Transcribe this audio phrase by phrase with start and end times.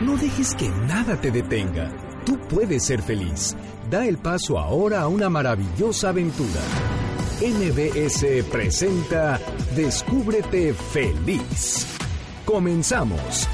[0.00, 1.90] No dejes que nada te detenga.
[2.24, 3.56] Tú puedes ser feliz.
[3.90, 6.60] Da el paso ahora a una maravillosa aventura.
[7.40, 9.40] NBS presenta
[9.74, 11.84] Descúbrete feliz.
[12.44, 13.48] Comenzamos.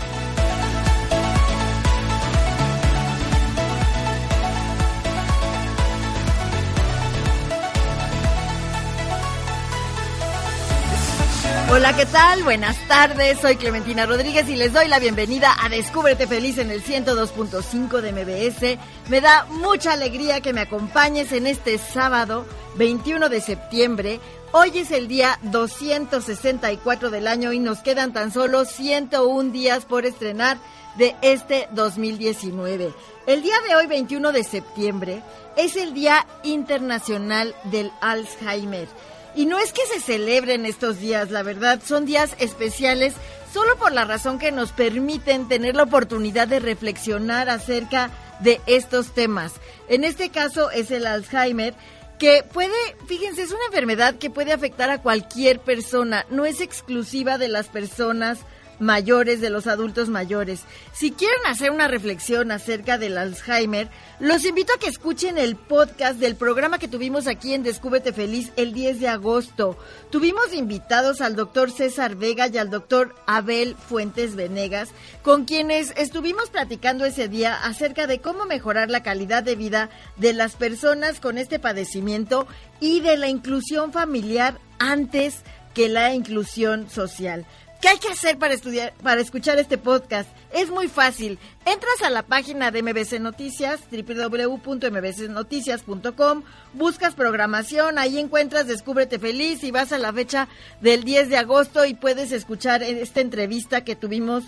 [11.71, 12.45] Hola, ¿qué tal?
[12.45, 16.85] Buenas tardes, soy Clementina Rodríguez y les doy la bienvenida a Descúbrete Feliz en el
[16.85, 18.79] 102.5 de MBS.
[19.09, 22.45] Me da mucha alegría que me acompañes en este sábado
[22.77, 24.21] 21 de septiembre.
[24.53, 30.05] Hoy es el día 264 del año y nos quedan tan solo 101 días por
[30.05, 30.59] estrenar
[30.97, 32.93] de este 2019.
[33.27, 35.23] El día de hoy, 21 de septiembre,
[35.56, 38.87] es el Día Internacional del Alzheimer.
[39.35, 43.15] Y no es que se celebren estos días, la verdad, son días especiales
[43.53, 49.15] solo por la razón que nos permiten tener la oportunidad de reflexionar acerca de estos
[49.15, 49.53] temas.
[49.89, 51.75] En este caso es el Alzheimer,
[52.19, 52.75] que puede,
[53.07, 57.69] fíjense, es una enfermedad que puede afectar a cualquier persona, no es exclusiva de las
[57.69, 58.39] personas
[58.78, 60.62] mayores, de los adultos mayores.
[60.92, 63.89] Si quieren hacer una reflexión acerca del Alzheimer,
[64.20, 68.53] los invito a que escuchen el podcast del programa que tuvimos aquí en Descúbrete Feliz
[68.56, 69.77] el 10 de agosto.
[70.11, 74.91] Tuvimos invitados al doctor César Vega y al doctor Abel Fuentes Venegas,
[75.22, 80.33] con quienes estuvimos platicando ese día acerca de cómo mejorar la calidad de vida de
[80.33, 82.47] las personas con este padecimiento
[82.81, 85.43] y de la inclusión familiar antes
[85.75, 87.44] que la inclusión social.
[87.84, 90.31] ¿Qué hay que hacer para estudiar, para escuchar este podcast?
[90.55, 91.39] Es muy fácil.
[91.67, 99.71] Entras a la página de MBC Noticias, www.mbcnoticias.com, buscas programación, ahí encuentras Descúbrete Feliz y
[99.71, 100.49] vas a la fecha
[100.81, 104.44] del 10 de agosto y puedes escuchar esta entrevista que tuvimos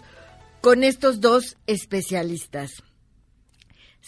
[0.63, 2.86] con estos dos especialistas.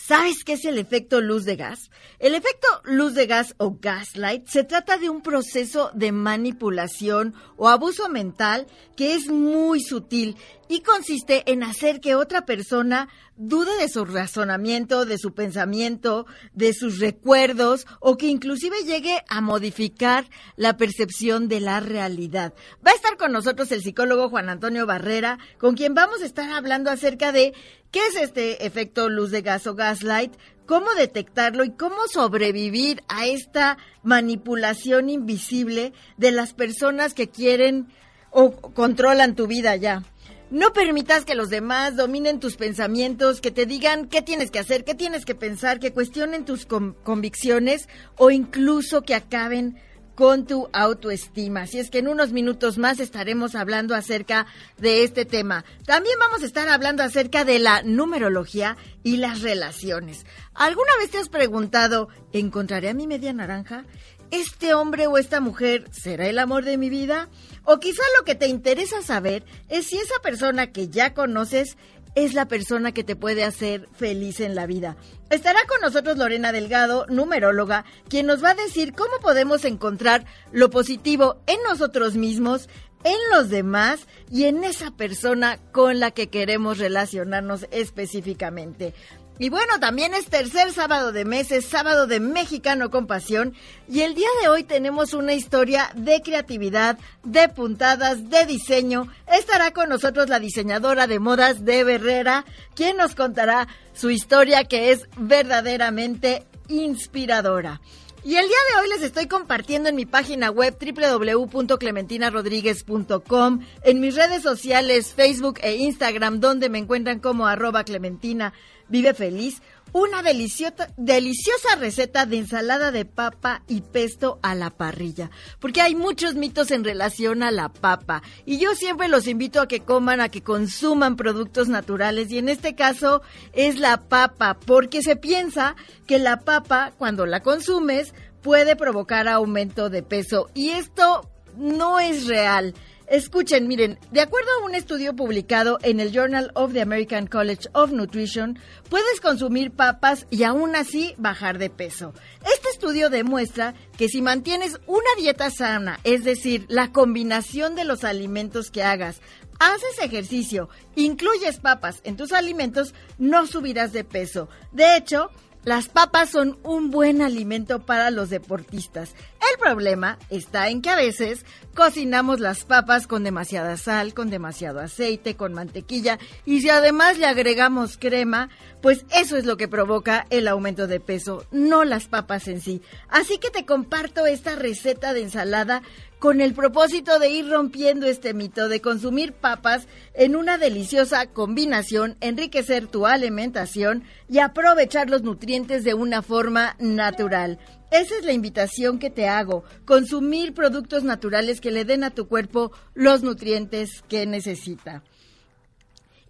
[0.06, 1.91] ¿Sabes qué es el efecto luz de gas?
[2.19, 7.69] El efecto luz de gas o gaslight se trata de un proceso de manipulación o
[7.69, 10.37] abuso mental que es muy sutil
[10.69, 16.75] y consiste en hacer que otra persona dude de su razonamiento, de su pensamiento, de
[16.75, 22.53] sus recuerdos o que inclusive llegue a modificar la percepción de la realidad.
[22.87, 26.51] Va a estar con nosotros el psicólogo Juan Antonio Barrera, con quien vamos a estar
[26.51, 27.55] hablando acerca de
[27.91, 30.35] qué es este efecto luz de gas o gaslight,
[30.67, 37.89] cómo detectarlo y cómo sobrevivir a esta manipulación invisible de las personas que quieren
[38.31, 40.03] o controlan tu vida ya.
[40.50, 44.82] No permitas que los demás dominen tus pensamientos, que te digan qué tienes que hacer,
[44.84, 47.86] qué tienes que pensar, que cuestionen tus convicciones
[48.16, 49.78] o incluso que acaben
[50.14, 51.60] con tu autoestima.
[51.60, 54.47] Así es que en unos minutos más estaremos hablando acerca
[54.78, 55.64] de este tema.
[55.87, 60.26] También vamos a estar hablando acerca de la numerología y las relaciones.
[60.54, 63.84] ¿Alguna vez te has preguntado, ¿encontraré a mi media naranja?
[64.31, 67.28] ¿Este hombre o esta mujer será el amor de mi vida?
[67.65, 71.77] O quizá lo que te interesa saber es si esa persona que ya conoces
[72.15, 74.97] es la persona que te puede hacer feliz en la vida.
[75.31, 80.69] Estará con nosotros Lorena Delgado, numeróloga, quien nos va a decir cómo podemos encontrar lo
[80.69, 82.69] positivo en nosotros mismos,
[83.05, 84.00] en los demás
[84.31, 88.94] y en esa persona con la que queremos relacionarnos específicamente.
[89.41, 93.54] Y bueno, también es tercer sábado de mes, es sábado de Mexicano con Pasión.
[93.88, 99.06] Y el día de hoy tenemos una historia de creatividad, de puntadas, de diseño.
[99.32, 102.44] Estará con nosotros la diseñadora de modas de Herrera,
[102.75, 107.81] quien nos contará su historia que es verdaderamente inspiradora.
[108.28, 114.16] Y el día de hoy les estoy compartiendo en mi página web www.clementinarodríguez.com, en mis
[114.16, 118.52] redes sociales Facebook e Instagram, donde me encuentran como arroba Clementina.
[118.88, 119.62] Vive Feliz,
[119.93, 125.31] una deliciosa, deliciosa receta de ensalada de papa y pesto a la parrilla,
[125.61, 128.23] porque hay muchos mitos en relación a la papa.
[128.44, 132.31] Y yo siempre los invito a que coman, a que consuman productos naturales.
[132.31, 135.76] Y en este caso es la papa, porque se piensa
[136.06, 140.49] que la papa cuando la consumes puede provocar aumento de peso.
[140.55, 142.75] Y esto no es real.
[143.10, 147.66] Escuchen, miren, de acuerdo a un estudio publicado en el Journal of the American College
[147.72, 148.58] of Nutrition,
[148.90, 152.12] puedes consumir papas y aún así bajar de peso.
[152.55, 158.05] Este estudio demuestra que si mantienes una dieta sana, es decir, la combinación de los
[158.05, 159.22] alimentos que hagas,
[159.58, 164.50] haces ejercicio, incluyes papas en tus alimentos, no subirás de peso.
[164.72, 165.31] De hecho,
[165.64, 169.14] las papas son un buen alimento para los deportistas.
[169.40, 171.44] El problema está en que a veces
[171.75, 177.26] cocinamos las papas con demasiada sal, con demasiado aceite, con mantequilla y si además le
[177.26, 178.49] agregamos crema,
[178.82, 182.82] pues eso es lo que provoca el aumento de peso, no las papas en sí.
[183.08, 185.82] Así que te comparto esta receta de ensalada
[186.19, 192.17] con el propósito de ir rompiendo este mito de consumir papas en una deliciosa combinación,
[192.20, 197.61] enriquecer tu alimentación y aprovechar los nutrientes de una forma natural.
[197.90, 202.29] Esa es la invitación que te hago, consumir productos naturales que le den a tu
[202.29, 205.02] cuerpo los nutrientes que necesita.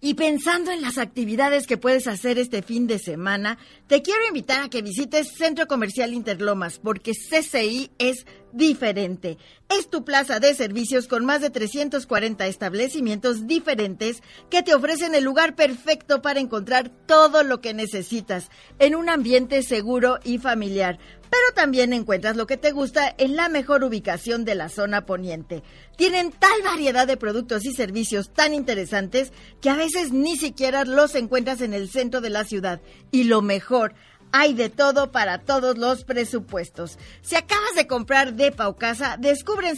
[0.01, 3.57] Y pensando en las actividades que puedes hacer este fin de semana,
[3.87, 9.37] te quiero invitar a que visites Centro Comercial Interlomas, porque CCI es diferente.
[9.67, 15.25] Es tu plaza de servicios con más de 340 establecimientos diferentes que te ofrecen el
[15.25, 20.97] lugar perfecto para encontrar todo lo que necesitas en un ambiente seguro y familiar.
[21.29, 25.63] Pero también encuentras lo que te gusta en la mejor ubicación de la zona poniente.
[25.95, 29.31] Tienen tal variedad de productos y servicios tan interesantes
[29.61, 32.81] que a veces ni siquiera los encuentras en el centro de la ciudad.
[33.11, 33.93] Y lo mejor,
[34.31, 36.97] hay de todo para todos los presupuestos.
[37.21, 39.69] Si acabas de comprar depa o casa, descubre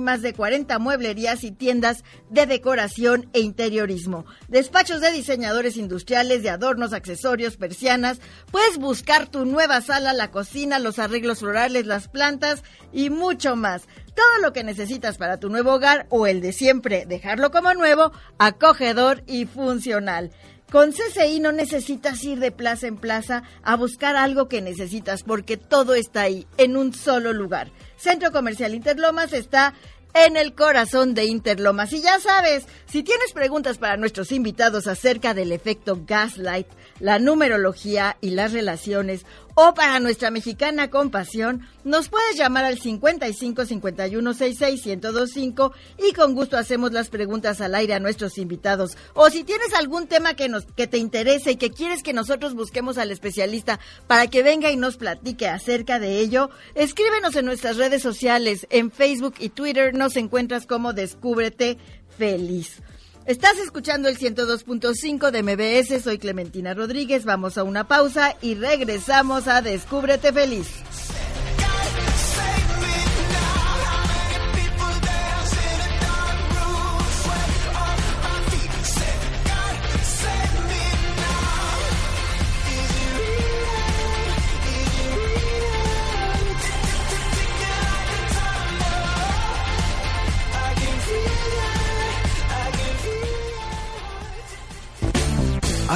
[0.00, 4.24] más de 40 mueblerías y tiendas de decoración e interiorismo.
[4.48, 8.20] Despachos de diseñadores industriales, de adornos, accesorios, persianas.
[8.50, 12.62] Puedes buscar tu nueva sala, la cocina, los arreglos florales, las plantas
[12.92, 13.82] y mucho más.
[14.14, 18.12] Todo lo que necesitas para tu nuevo hogar o el de siempre, dejarlo como nuevo,
[18.38, 20.32] acogedor y funcional.
[20.70, 25.56] Con CCI no necesitas ir de plaza en plaza a buscar algo que necesitas porque
[25.56, 27.72] todo está ahí, en un solo lugar.
[27.96, 29.72] Centro Comercial Interlomas está
[30.12, 31.92] en el corazón de Interlomas.
[31.94, 36.66] Y ya sabes, si tienes preguntas para nuestros invitados acerca del efecto gaslight,
[37.00, 39.24] la numerología y las relaciones,
[39.60, 46.34] o para nuestra mexicana compasión, nos puedes llamar al 55 51 66 1025 y con
[46.34, 48.96] gusto hacemos las preguntas al aire a nuestros invitados.
[49.14, 52.54] O si tienes algún tema que nos que te interese y que quieres que nosotros
[52.54, 57.78] busquemos al especialista para que venga y nos platique acerca de ello, escríbenos en nuestras
[57.78, 61.78] redes sociales, en Facebook y Twitter nos encuentras como Descúbrete
[62.16, 62.80] Feliz.
[63.28, 69.48] Estás escuchando el 102.5 de MBS, soy Clementina Rodríguez, vamos a una pausa y regresamos
[69.48, 70.66] a Descúbrete Feliz.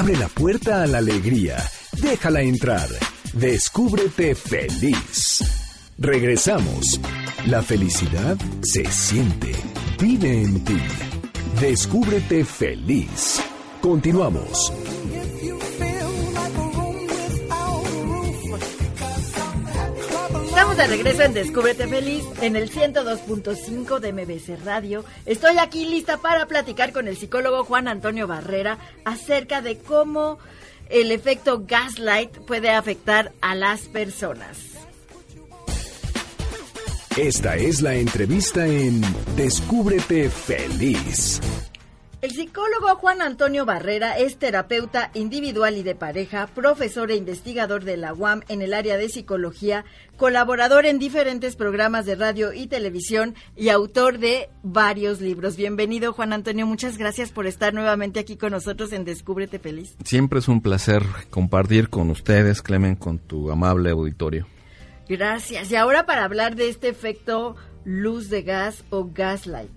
[0.02, 1.58] Abre la puerta a la alegría.
[1.92, 2.88] Déjala entrar.
[3.34, 5.44] Descúbrete feliz.
[5.96, 7.00] Regresamos.
[7.46, 9.52] La felicidad se siente.
[10.00, 10.80] Vive en ti.
[11.60, 13.40] Descúbrete feliz.
[13.80, 14.72] Continuamos.
[20.62, 25.04] Estamos de regreso en Descúbrete Feliz en el 102.5 de MBC Radio.
[25.26, 30.38] Estoy aquí lista para platicar con el psicólogo Juan Antonio Barrera acerca de cómo
[30.88, 34.56] el efecto gaslight puede afectar a las personas.
[37.16, 39.00] Esta es la entrevista en
[39.34, 41.40] Descúbrete feliz.
[42.22, 47.96] El psicólogo Juan Antonio Barrera es terapeuta individual y de pareja, profesor e investigador de
[47.96, 49.84] la UAM en el área de psicología,
[50.18, 55.56] colaborador en diferentes programas de radio y televisión y autor de varios libros.
[55.56, 59.96] Bienvenido Juan Antonio, muchas gracias por estar nuevamente aquí con nosotros en Descúbrete Feliz.
[60.04, 64.46] Siempre es un placer compartir con ustedes, Clemen, con tu amable auditorio.
[65.08, 65.72] Gracias.
[65.72, 69.72] Y ahora para hablar de este efecto luz de gas o gaslight.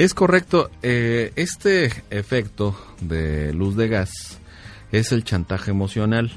[0.00, 0.70] Es correcto.
[0.82, 4.38] Eh, este efecto de luz de gas
[4.92, 6.32] es el chantaje emocional.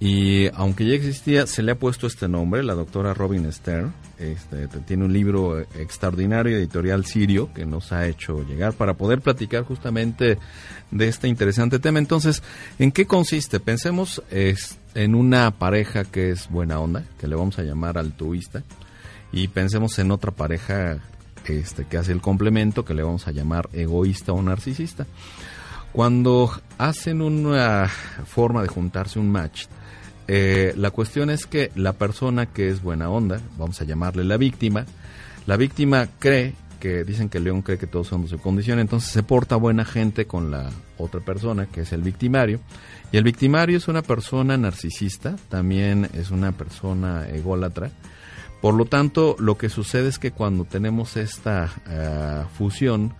[0.00, 3.94] Y aunque ya existía, se le ha puesto este nombre, la doctora Robin Stern.
[4.18, 9.62] Este, tiene un libro extraordinario, editorial Sirio, que nos ha hecho llegar para poder platicar
[9.62, 10.38] justamente
[10.90, 12.00] de este interesante tema.
[12.00, 12.42] Entonces,
[12.80, 13.60] ¿en qué consiste?
[13.60, 18.64] Pensemos en una pareja que es buena onda, que le vamos a llamar altruista,
[19.30, 20.98] y pensemos en otra pareja
[21.48, 25.06] este, que hace el complemento, que le vamos a llamar egoísta o narcisista.
[25.92, 29.66] Cuando hacen una forma de juntarse un match,
[30.28, 34.36] eh, la cuestión es que la persona que es buena onda, vamos a llamarle la
[34.36, 34.84] víctima,
[35.46, 39.10] la víctima cree que dicen que el león cree que todos de su condición, entonces
[39.10, 42.60] se porta buena gente con la otra persona, que es el victimario.
[43.12, 47.90] Y el victimario es una persona narcisista, también es una persona ególatra.
[48.60, 53.14] Por lo tanto, lo que sucede es que cuando tenemos esta eh, fusión,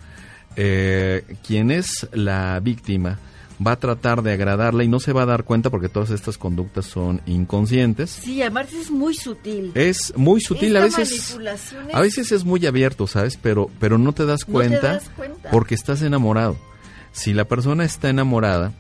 [0.57, 3.19] eh, quien es la víctima
[3.65, 6.39] va a tratar de agradarla y no se va a dar cuenta porque todas estas
[6.39, 8.11] conductas son inconscientes.
[8.11, 9.73] Sí, además es muy sutil.
[9.75, 11.37] Es muy sutil, a veces
[11.93, 13.39] a veces es muy abierto, ¿sabes?
[13.41, 15.01] Pero pero no te das cuenta,
[15.51, 16.57] porque estás enamorado.
[17.13, 18.73] Si la persona está enamorada,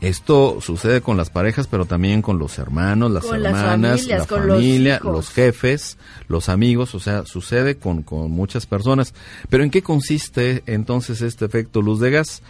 [0.00, 5.30] esto sucede con las parejas, pero también con los hermanos, las hermanas, la familia, los,
[5.30, 9.12] jefes, los amigos, o sea, sucede con, con muchas personas.
[9.48, 12.42] Pero ¿en qué consiste entonces este efecto luz de gas?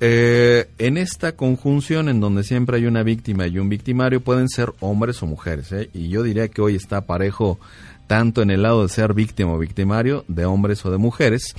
[0.00, 4.72] Eh, en esta conjunción en donde siempre hay una víctima y un victimario pueden ser
[4.80, 5.72] hombres o mujeres.
[5.72, 5.90] ¿eh?
[5.94, 7.58] Y yo diría que hoy está parejo
[8.06, 11.54] tanto en el lado de ser víctima o victimario, de hombres o de mujeres.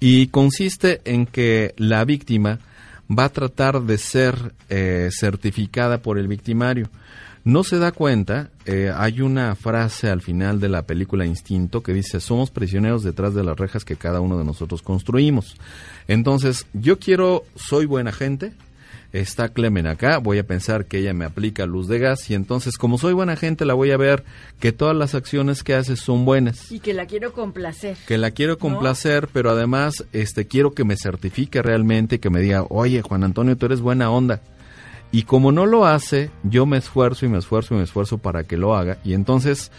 [0.00, 2.58] Y consiste en que la víctima
[3.10, 6.88] va a tratar de ser eh, certificada por el victimario.
[7.44, 11.94] No se da cuenta, eh, hay una frase al final de la película Instinto que
[11.94, 15.56] dice, somos prisioneros detrás de las rejas que cada uno de nosotros construimos.
[16.08, 18.52] Entonces, yo quiero, soy buena gente,
[19.12, 22.76] está Clemen acá, voy a pensar que ella me aplica luz de gas y entonces
[22.76, 24.24] como soy buena gente la voy a ver
[24.60, 26.70] que todas las acciones que hace son buenas.
[26.70, 27.96] Y que la quiero complacer.
[28.06, 32.64] Que la quiero complacer, pero además este quiero que me certifique realmente, que me diga,
[32.68, 34.40] oye Juan Antonio, tú eres buena onda.
[35.12, 38.44] Y como no lo hace, yo me esfuerzo y me esfuerzo y me esfuerzo para
[38.44, 38.98] que lo haga.
[39.04, 39.70] Y entonces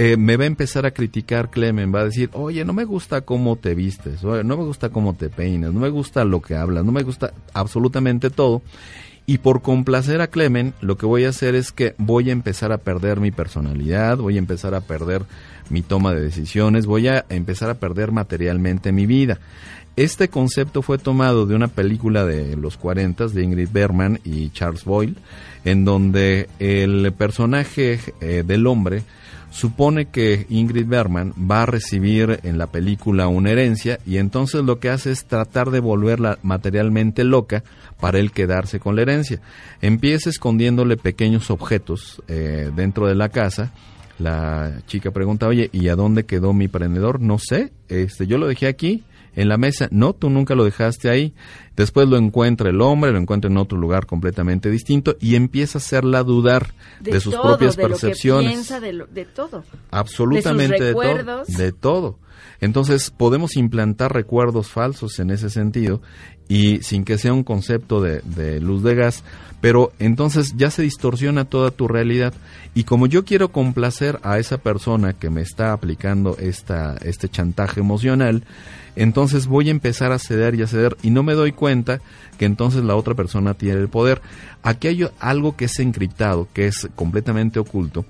[0.00, 3.22] eh, me va a empezar a criticar Clemen, va a decir, oye, no me gusta
[3.22, 6.84] cómo te vistes, no me gusta cómo te peinas, no me gusta lo que hablas,
[6.84, 8.62] no me gusta absolutamente todo.
[9.26, 12.70] Y por complacer a Clemen, lo que voy a hacer es que voy a empezar
[12.70, 15.22] a perder mi personalidad, voy a empezar a perder
[15.68, 19.40] mi toma de decisiones, voy a empezar a perder materialmente mi vida.
[19.96, 24.84] Este concepto fue tomado de una película de los 40 de Ingrid Bergman y Charles
[24.84, 25.16] Boyle,
[25.64, 29.02] en donde el personaje eh, del hombre
[29.50, 34.78] supone que Ingrid Bergman va a recibir en la película una herencia y entonces lo
[34.78, 37.62] que hace es tratar de volverla materialmente loca
[38.00, 39.40] para él quedarse con la herencia.
[39.80, 43.72] Empieza escondiéndole pequeños objetos eh, dentro de la casa.
[44.18, 47.20] La chica pregunta, oye, ¿y a dónde quedó mi prendedor?
[47.20, 49.04] No sé, este, yo lo dejé aquí
[49.38, 49.88] en la mesa.
[49.92, 51.32] No, tú nunca lo dejaste ahí.
[51.76, 55.80] Después lo encuentra el hombre, lo encuentra en otro lugar completamente distinto y empieza a
[55.80, 58.68] hacerla dudar de, sus propias percepciones.
[58.68, 59.62] de, todo.
[59.92, 61.44] Absolutamente de, todo.
[61.46, 62.18] De todo.
[62.60, 66.02] Entonces podemos implantar recuerdos falsos en ese sentido
[66.48, 69.22] y sin que sea un concepto de, de, luz de gas,
[69.60, 72.34] pero entonces ya se distorsiona toda tu realidad.
[72.74, 77.78] Y como yo quiero complacer a esa persona que me está aplicando esta, este chantaje
[77.78, 78.42] emocional,
[78.98, 82.00] entonces voy a empezar a ceder y a ceder y no me doy cuenta
[82.36, 84.20] que entonces la otra persona tiene el poder.
[84.64, 88.04] Aquí hay algo que es encriptado, que es completamente oculto.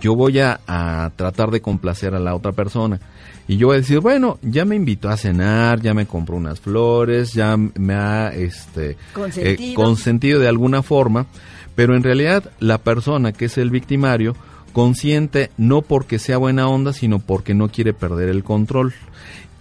[0.00, 2.98] Yo voy a, tratar de complacer a la otra persona.
[3.46, 6.60] Y yo voy a decir, bueno, ya me invitó a cenar, ya me compró unas
[6.60, 9.72] flores, ya me ha este, consentido.
[9.72, 11.26] Eh, consentido de alguna forma,
[11.74, 14.34] pero en realidad la persona que es el victimario
[14.72, 18.94] consiente no porque sea buena onda, sino porque no quiere perder el control.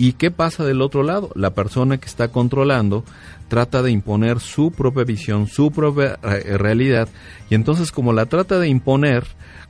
[0.02, 1.30] ¿Y qué pasa del otro lado?
[1.36, 3.04] La persona que está controlando
[3.50, 7.10] trata de imponer su propia visión, su propia eh, realidad,
[7.50, 9.26] y entonces como la trata de imponer,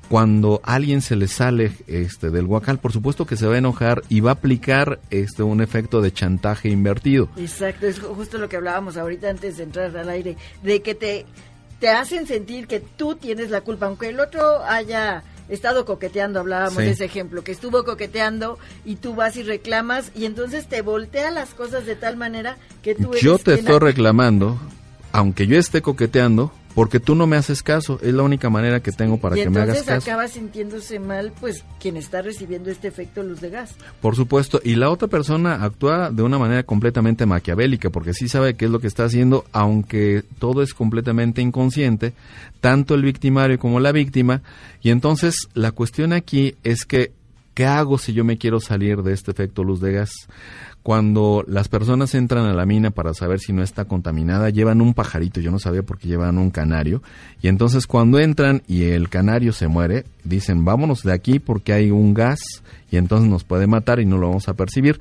[0.07, 4.03] cuando alguien se le sale este del guacal, por supuesto que se va a enojar
[4.07, 7.29] y va a aplicar este un efecto de chantaje invertido.
[7.35, 11.25] Exacto, es justo lo que hablábamos ahorita antes de entrar al aire, de que te
[11.79, 16.77] te hacen sentir que tú tienes la culpa, aunque el otro haya estado coqueteando, hablábamos
[16.77, 21.31] de ese ejemplo, que estuvo coqueteando y tú vas y reclamas y entonces te voltea
[21.31, 23.13] las cosas de tal manera que tú...
[23.15, 24.57] Yo te estoy reclamando,
[25.11, 28.91] aunque yo esté coqueteando, porque tú no me haces caso, es la única manera que
[28.91, 29.89] tengo para que me hagas caso.
[29.91, 33.75] entonces acaba sintiéndose mal, pues, quien está recibiendo este efecto luz de gas.
[34.01, 38.55] Por supuesto, y la otra persona actúa de una manera completamente maquiavélica, porque sí sabe
[38.55, 42.13] qué es lo que está haciendo, aunque todo es completamente inconsciente,
[42.61, 44.41] tanto el victimario como la víctima,
[44.81, 47.11] y entonces la cuestión aquí es que
[47.59, 50.11] ¿Qué hago si yo me quiero salir de este efecto luz de gas?
[50.83, 54.93] Cuando las personas entran a la mina para saber si no está contaminada, llevan un
[54.93, 57.03] pajarito, yo no sabía por qué llevan un canario,
[57.41, 61.91] y entonces cuando entran y el canario se muere, dicen vámonos de aquí porque hay
[61.91, 62.39] un gas
[62.91, 64.99] y entonces nos puede matar y no lo vamos a percibir.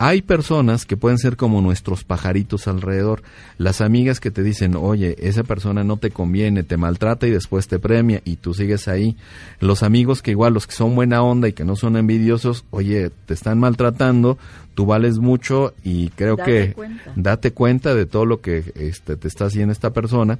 [0.00, 3.24] Hay personas que pueden ser como nuestros pajaritos alrededor,
[3.58, 7.66] las amigas que te dicen, oye, esa persona no te conviene, te maltrata y después
[7.66, 9.16] te premia y tú sigues ahí.
[9.58, 13.10] Los amigos que igual, los que son buena onda y que no son envidiosos, oye,
[13.26, 14.38] te están maltratando,
[14.78, 16.72] tú vales mucho y creo que
[17.16, 20.38] date cuenta de todo lo que este, te está haciendo esta persona.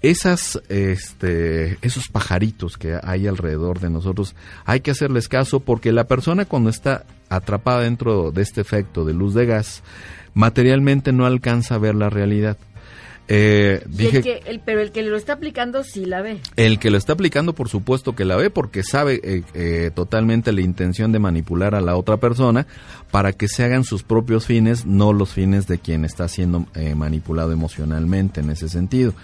[0.00, 6.04] Esas, este, esos pajaritos que hay alrededor de nosotros, hay que hacerles caso porque la
[6.04, 9.82] persona cuando está atrapada dentro de este efecto de luz de gas,
[10.32, 12.56] materialmente no alcanza a ver la realidad.
[13.28, 16.38] Eh, dije, el pero el que lo está aplicando sí la ve.
[16.54, 20.52] El que lo está aplicando, por supuesto que la ve, porque sabe eh, eh, totalmente
[20.52, 22.66] la intención de manipular a la otra persona
[23.10, 27.52] para que se hagan sus propios fines, no los fines de quien está siendo manipulado
[27.52, 29.14] emocionalmente en ese sentido.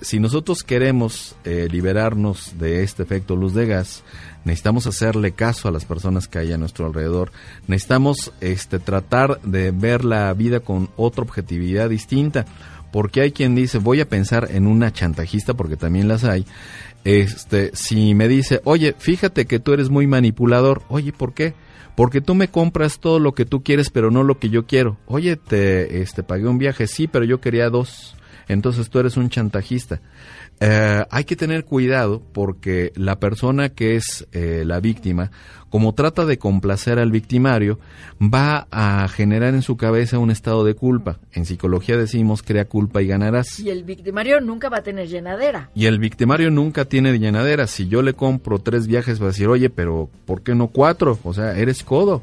[0.00, 4.04] si nosotros queremos liberarnos de este efecto luz de gas,
[4.44, 7.32] necesitamos hacerle caso a las personas que hay a nuestro alrededor,
[7.66, 12.46] necesitamos este, tratar de ver la vida con otra objetividad distinta
[12.92, 16.44] porque hay quien dice, voy a pensar en una chantajista, porque también las hay,
[17.04, 21.54] este, si me dice, oye, fíjate que tú eres muy manipulador, oye, ¿por qué?
[21.96, 24.96] Porque tú me compras todo lo que tú quieres, pero no lo que yo quiero.
[25.06, 28.14] Oye, te este, pagué un viaje, sí, pero yo quería dos.
[28.48, 30.00] Entonces tú eres un chantajista.
[30.62, 35.30] Eh, hay que tener cuidado porque la persona que es eh, la víctima,
[35.70, 37.78] como trata de complacer al victimario,
[38.20, 41.18] va a generar en su cabeza un estado de culpa.
[41.32, 43.58] En psicología decimos crea culpa y ganarás.
[43.58, 45.70] Y el victimario nunca va a tener llenadera.
[45.74, 47.66] Y el victimario nunca tiene llenadera.
[47.66, 51.18] Si yo le compro tres viajes va a decir, oye, pero ¿por qué no cuatro?
[51.24, 52.22] O sea, eres codo.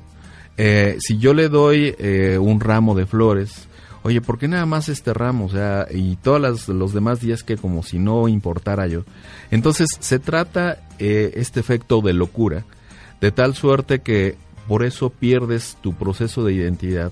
[0.57, 1.95] Eh, si yo le doy
[2.39, 3.67] un ramo de flores,
[4.07, 5.45] oye, ¿por qué nada más este ramo?
[5.45, 9.03] O sea, y todos los demás días que como si no importara yo.
[9.51, 12.63] Entonces se trata eh, este efecto de locura,
[13.19, 17.11] de tal suerte que por eso pierdes tu proceso de identidad,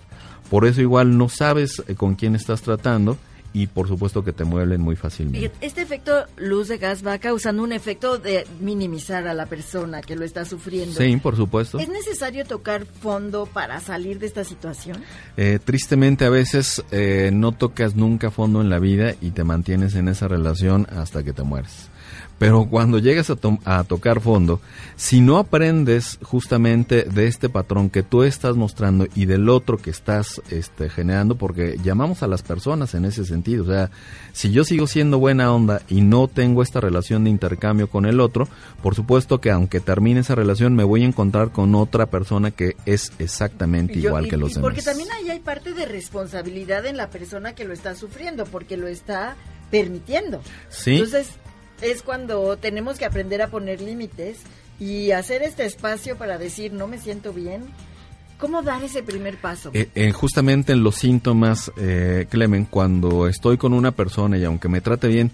[0.49, 3.17] por eso igual no sabes eh, con quién estás tratando
[3.55, 5.49] y por supuesto que te mueven muy fácilmente.
[5.61, 10.17] Este efecto luz de gas va causando un efecto de minimizar a la persona que
[10.17, 10.93] lo está sufriendo.
[10.93, 11.79] Sí, por supuesto.
[11.79, 14.97] ¿Es necesario tocar fondo para salir de esta situación?
[15.37, 19.95] Eh, tristemente a veces eh, no tocas nunca fondo en la vida y te mantienes
[19.95, 21.89] en esa relación hasta que te mueres.
[22.37, 24.59] Pero cuando llegas a, tocar fondo,
[24.97, 29.89] si no aprendes justamente de este patrón que tú estás mostrando y del otro que
[29.89, 33.89] estás este, generando, porque llamamos a las personas en ese sentido, o sea,
[34.33, 38.19] si yo sigo siendo buena onda y no tengo esta relación de intercambio con el
[38.19, 38.49] otro,
[38.83, 42.75] por supuesto que aunque termine esa relación me voy a encontrar con otra persona que
[42.85, 44.63] es exactamente igual que los demás.
[44.63, 48.75] Porque también ahí hay parte de responsabilidad en la persona que lo está sufriendo, porque
[48.75, 49.37] lo está
[49.71, 50.41] permitiendo.
[50.69, 50.93] Sí.
[50.93, 51.29] Entonces,
[51.81, 54.39] es cuando tenemos que aprender a poner límites
[54.79, 57.63] y hacer este espacio para decir no me siento bien.
[58.37, 59.71] ¿Cómo dar ese primer paso?
[59.73, 64.67] Eh, eh, justamente en los síntomas, eh, Clemen, cuando estoy con una persona y aunque
[64.67, 65.31] me trate bien,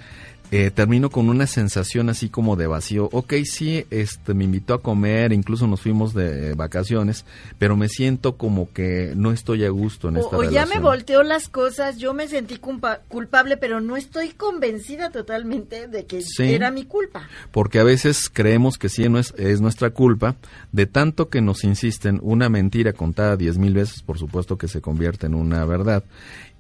[0.52, 3.08] eh, termino con una sensación así como de vacío.
[3.14, 7.24] Ok, sí, este, me invitó a comer, incluso nos fuimos de vacaciones,
[7.58, 10.64] pero me siento como que no estoy a gusto en esta o relación.
[10.64, 15.88] O ya me volteó las cosas, yo me sentí culpable, pero no estoy convencida totalmente
[15.88, 17.30] de que era mi culpa.
[17.52, 20.36] Porque a veces creemos que sí es, es nuestra culpa,
[20.74, 24.82] de tanto que nos insisten una mentira contada diez mil veces, por supuesto que se
[24.82, 26.04] convierte en una verdad.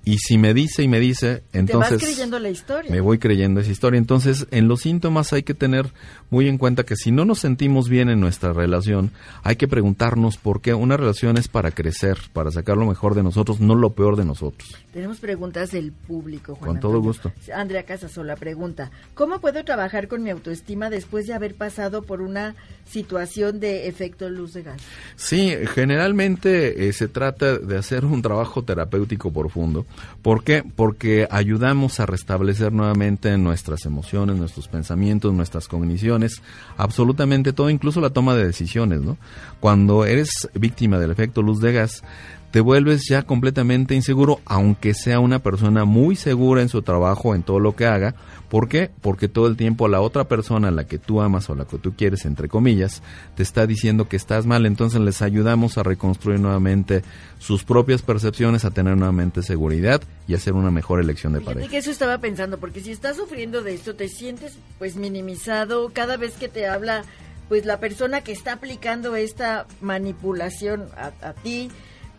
[0.03, 1.89] Y si me dice y me dice, entonces...
[1.89, 2.89] Te vas creyendo la historia.
[2.89, 3.99] Me voy creyendo esa historia.
[3.99, 5.91] Entonces, en los síntomas hay que tener
[6.31, 9.11] muy en cuenta que si no nos sentimos bien en nuestra relación,
[9.43, 13.21] hay que preguntarnos por qué una relación es para crecer, para sacar lo mejor de
[13.21, 14.75] nosotros, no lo peor de nosotros.
[14.91, 17.31] Tenemos preguntas del público, Juan Con todo gusto.
[17.53, 22.55] Andrea Casasola pregunta, ¿cómo puedo trabajar con mi autoestima después de haber pasado por una
[22.85, 24.81] situación de efecto luz de gas?
[25.15, 29.85] Sí, generalmente eh, se trata de hacer un trabajo terapéutico profundo
[30.21, 30.63] ¿Por qué?
[30.75, 36.41] Porque ayudamos a restablecer nuevamente nuestras emociones, nuestros pensamientos, nuestras cogniciones,
[36.77, 39.17] absolutamente todo, incluso la toma de decisiones, ¿no?
[39.59, 42.03] Cuando eres víctima del efecto luz de gas,
[42.51, 47.43] te vuelves ya completamente inseguro, aunque sea una persona muy segura en su trabajo, en
[47.43, 48.13] todo lo que haga.
[48.51, 48.91] ¿Por qué?
[48.99, 51.93] Porque todo el tiempo la otra persona, la que tú amas o la que tú
[51.95, 53.01] quieres, entre comillas,
[53.37, 54.65] te está diciendo que estás mal.
[54.65, 57.01] Entonces les ayudamos a reconstruir nuevamente
[57.39, 61.69] sus propias percepciones, a tener nuevamente seguridad y hacer una mejor elección de pareja.
[61.69, 66.17] que eso estaba pensando, porque si estás sufriendo de esto, te sientes pues minimizado cada
[66.17, 67.03] vez que te habla
[67.47, 71.69] pues la persona que está aplicando esta manipulación a, a ti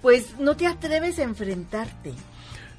[0.00, 2.14] pues no te atreves a enfrentarte.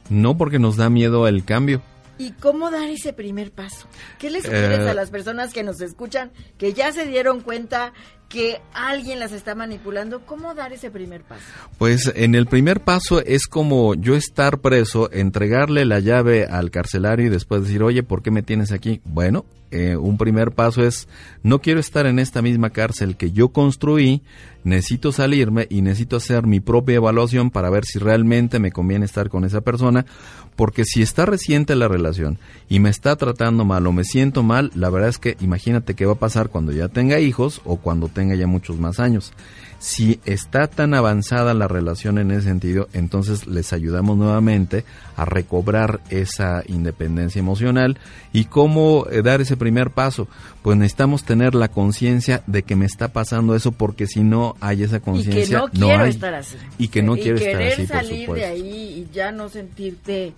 [0.10, 1.84] No porque nos da miedo el cambio.
[2.18, 3.88] ¿Y cómo dar ese primer paso?
[4.20, 7.94] ¿Qué les sugieres Eh, a las personas que nos escuchan, que ya se dieron cuenta
[8.34, 10.26] que alguien las está manipulando?
[10.26, 11.44] ¿Cómo dar ese primer paso?
[11.78, 17.28] Pues en el primer paso es como yo estar preso, entregarle la llave al carcelario
[17.28, 19.02] y después decir, oye, ¿por qué me tienes aquí?
[19.06, 21.08] Bueno, eh, un primer paso es,
[21.42, 24.22] no quiero estar en esta misma cárcel que yo construí,
[24.64, 29.30] necesito salirme y necesito hacer mi propia evaluación para ver si realmente me conviene estar
[29.30, 30.06] con esa persona,
[30.56, 32.38] porque si está reciente la relación
[32.70, 36.06] y me está tratando mal o me siento mal, la verdad es que imagínate qué
[36.06, 39.34] va a pasar cuando ya tenga hijos o cuando tenga ya muchos más años.
[39.80, 44.86] Si está tan avanzada la relación en ese sentido, entonces les ayudamos nuevamente
[45.18, 47.98] a recobrar esa independencia emocional.
[48.32, 50.30] ¿Y cómo eh, dar ese primer paso?
[50.62, 54.84] Pues necesitamos tener la conciencia de que me está pasando eso porque si no hay
[54.84, 56.10] esa Y que conciencia, no quiero hay.
[56.12, 56.56] estar así.
[56.78, 58.48] Y que no quiero estar querer así, por salir de supuesto.
[58.48, 60.34] ahí y ya no sentirte,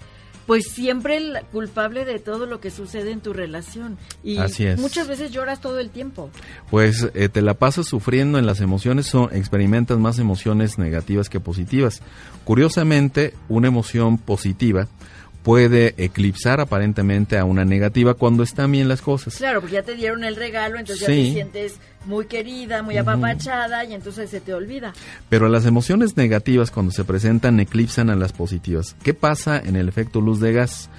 [0.45, 3.97] pues siempre el culpable de todo lo que sucede en tu relación.
[4.23, 4.79] Y Así es.
[4.79, 6.29] muchas veces lloras todo el tiempo.
[6.69, 11.39] Pues eh, te la pasas sufriendo en las emociones, son, experimentas más emociones negativas que
[11.39, 12.01] positivas.
[12.43, 14.87] Curiosamente, una emoción positiva
[15.45, 19.35] puede eclipsar aparentemente a una negativa cuando están bien las cosas.
[19.35, 21.27] Claro, porque ya te dieron el regalo, entonces ya Sí.
[21.27, 21.73] te sientes
[22.07, 24.91] muy querida, muy apapachada y entonces se te olvida.
[25.29, 28.95] Pero las emociones negativas cuando se presentan eclipsan a las positivas.
[29.03, 30.89] ¿Qué pasa en el efecto luz de gas?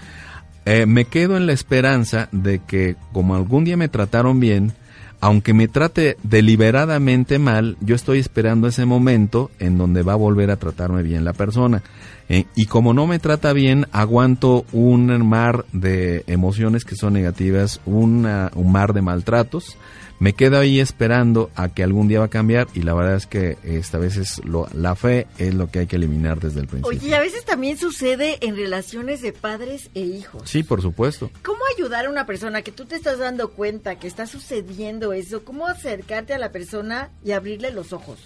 [0.64, 4.72] Eh, me quedo en la esperanza de que como algún día me trataron bien,
[5.20, 10.50] aunque me trate deliberadamente mal, yo estoy esperando ese momento en donde va a volver
[10.50, 11.82] a tratarme bien la persona.
[12.28, 17.80] Eh, y como no me trata bien, aguanto un mar de emociones que son negativas,
[17.86, 18.22] un
[18.64, 19.76] mar de maltratos.
[20.18, 23.26] Me quedo ahí esperando a que algún día va a cambiar y la verdad es
[23.26, 26.66] que esta vez es lo, la fe es lo que hay que eliminar desde el
[26.66, 26.98] principio.
[26.98, 30.48] Oye, y a veces también sucede en relaciones de padres e hijos.
[30.48, 31.30] Sí, por supuesto.
[31.42, 35.44] ¿Cómo ayudar a una persona que tú te estás dando cuenta que está sucediendo eso?
[35.44, 38.18] ¿Cómo acercarte a la persona y abrirle los ojos?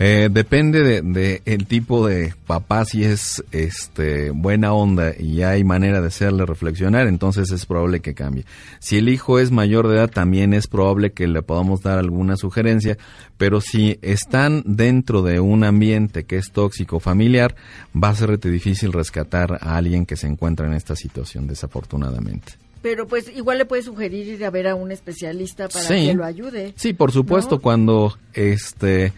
[0.00, 5.64] Eh, depende de, de el tipo de papá si es este buena onda y hay
[5.64, 8.44] manera de hacerle reflexionar, entonces es probable que cambie.
[8.78, 12.36] Si el hijo es mayor de edad, también es probable que le podamos dar alguna
[12.36, 12.96] sugerencia,
[13.36, 17.56] pero si están dentro de un ambiente que es tóxico familiar,
[17.96, 22.52] va a ser difícil rescatar a alguien que se encuentra en esta situación, desafortunadamente.
[22.82, 26.06] Pero pues igual le puedes sugerir ir a ver a un especialista para Sí.
[26.06, 26.74] que lo ayude.
[26.76, 27.60] Sí, por supuesto, ¿No?
[27.62, 29.12] cuando este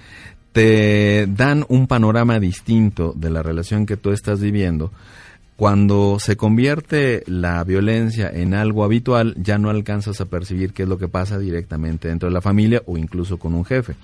[0.53, 4.91] te dan un panorama distinto de la relación que tú estás viviendo,
[5.61, 10.89] cuando se convierte la violencia en algo habitual, ya no alcanzas a percibir qué es
[10.89, 13.95] lo que pasa directamente dentro de la familia o incluso con un jefe.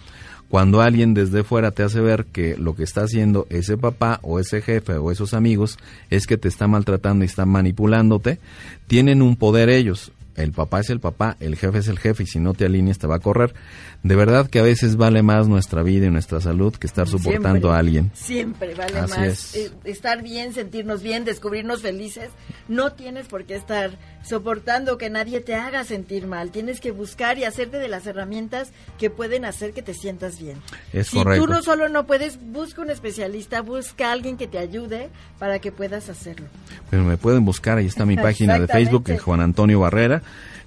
[0.50, 4.38] Cuando alguien desde fuera te hace ver que lo que está haciendo ese papá o
[4.38, 5.78] ese jefe o esos amigos
[6.10, 8.38] es que te está maltratando y está manipulándote,
[8.86, 10.12] tienen un poder ellos.
[10.34, 12.98] El papá es el papá, el jefe es el jefe y si no te alineas
[12.98, 13.54] te va a correr.
[14.02, 17.50] De verdad que a veces vale más nuestra vida y nuestra salud que estar soportando
[17.50, 18.10] Siempre, a alguien.
[18.14, 19.54] Siempre vale Así más es.
[19.56, 22.30] eh, estar bien, sentirnos bien, descubrirnos felices.
[22.68, 26.50] No tienes por qué estar soportando que nadie te haga sentir mal.
[26.50, 30.58] Tienes que buscar y hacerte de las herramientas que pueden hacer que te sientas bien.
[30.92, 31.44] Es si correcto.
[31.46, 35.58] tú no solo no puedes, busca un especialista, busca a alguien que te ayude para
[35.58, 36.46] que puedas hacerlo.
[36.90, 40.22] Pero me pueden buscar, ahí está mi página de Facebook, es Juan Antonio Barrera.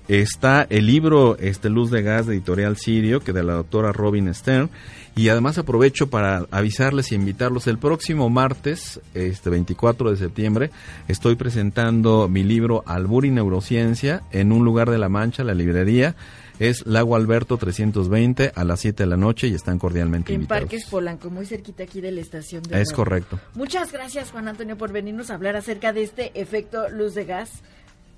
[0.09, 4.33] Está el libro este Luz de Gas de Editorial Sirio, que de la doctora Robin
[4.33, 4.71] Stern.
[5.15, 7.67] Y además aprovecho para avisarles y invitarlos.
[7.67, 10.71] El próximo martes, este 24 de septiembre,
[11.07, 16.15] estoy presentando mi libro Albur y Neurociencia en un lugar de La Mancha, la librería.
[16.57, 20.63] Es Lago Alberto 320 a las 7 de la noche y están cordialmente En invitados.
[20.63, 23.39] Parques Polanco, muy cerquita aquí de la estación de Es correcto.
[23.53, 27.61] Muchas gracias, Juan Antonio, por venirnos a hablar acerca de este efecto luz de gas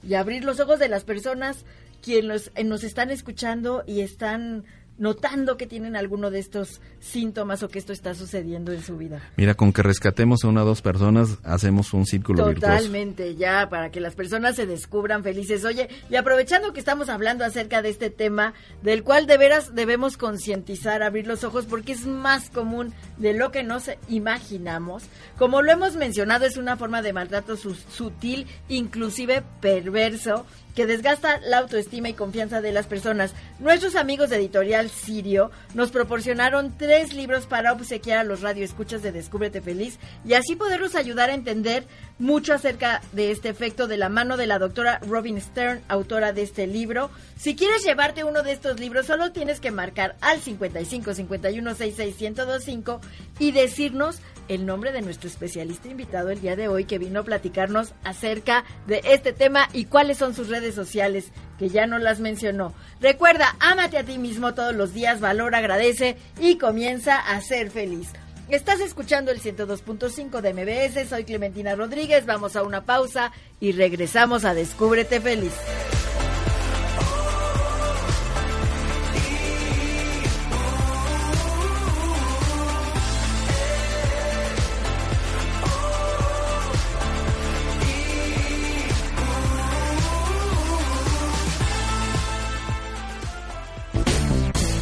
[0.03, 1.65] y abrir los ojos de las personas
[2.01, 4.63] quienes nos, eh, nos están escuchando y están
[4.97, 9.19] notando que tienen alguno de estos síntomas o que esto está sucediendo en su vida.
[9.35, 12.75] Mira, con que rescatemos a una o dos personas, hacemos un círculo virtuoso.
[12.75, 15.65] Totalmente, ya, para que las personas se descubran felices.
[15.65, 20.17] Oye, y aprovechando que estamos hablando acerca de este tema, del cual de veras debemos
[20.17, 25.03] concientizar, abrir los ojos, porque es más común de lo que nos imaginamos.
[25.35, 31.39] Como lo hemos mencionado, es una forma de maltrato su- sutil, inclusive perverso, que desgasta
[31.39, 33.33] la autoestima y confianza de las personas.
[33.59, 39.11] Nuestros amigos de Editorial Sirio nos proporcionaron tres libros para obsequiar a los radioescuchas de
[39.11, 41.85] Descúbrete Feliz y así poderlos ayudar a entender
[42.19, 46.43] mucho acerca de este efecto de la mano de la doctora Robin Stern, autora de
[46.43, 47.09] este libro.
[47.35, 52.21] Si quieres llevarte uno de estos libros, solo tienes que marcar al 55 51 66
[52.21, 53.01] 1025
[53.39, 54.19] y decirnos
[54.51, 58.65] el nombre de nuestro especialista invitado el día de hoy que vino a platicarnos acerca
[58.85, 62.73] de este tema y cuáles son sus redes sociales, que ya no las mencionó.
[62.99, 68.09] Recuerda, ámate a ti mismo todos los días, valor, agradece y comienza a ser feliz.
[68.49, 74.43] Estás escuchando el 102.5 de MBS, soy Clementina Rodríguez, vamos a una pausa y regresamos
[74.43, 75.53] a Descúbrete Feliz.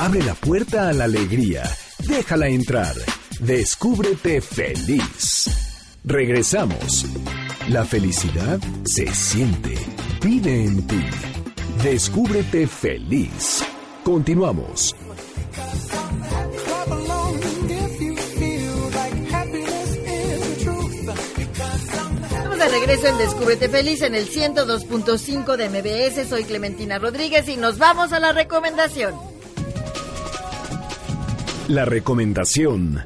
[0.09, 1.61] Abre la puerta a la alegría.
[1.99, 2.95] Déjala entrar.
[3.41, 5.45] Descúbrete feliz.
[6.03, 7.05] Regresamos.
[7.67, 9.75] La felicidad se siente.
[10.19, 11.05] Vive en ti.
[11.83, 13.63] Descúbrete feliz.
[14.03, 14.95] Continuamos.
[22.33, 26.27] Estamos de regreso en Descúbrete Feliz en el 102.5 de MBS.
[26.27, 29.28] Soy Clementina Rodríguez y nos vamos a la recomendación.
[31.69, 33.05] La recomendación.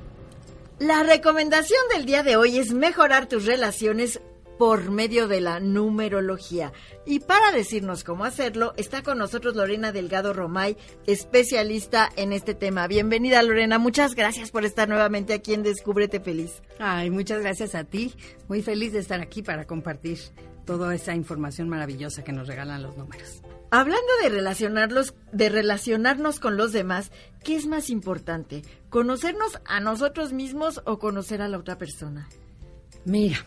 [0.80, 4.21] La recomendación del día de hoy es mejorar tus relaciones
[4.58, 6.71] por medio de la numerología.
[7.06, 12.88] Y para decirnos cómo hacerlo, está con nosotros Lorena Delgado Romay, especialista en este tema.
[12.88, 16.62] Bienvenida Lorena, muchas gracias por estar nuevamente aquí en Descúbrete Feliz.
[16.80, 18.13] Ay, muchas gracias a ti.
[18.47, 20.19] Muy feliz de estar aquí para compartir
[20.65, 23.41] toda esa información maravillosa que nos regalan los números.
[23.75, 27.12] Hablando de relacionarlos, de relacionarnos con los demás,
[27.43, 28.62] ¿qué es más importante?
[28.89, 32.29] ¿Conocernos a nosotros mismos o conocer a la otra persona?
[33.03, 33.38] Mira,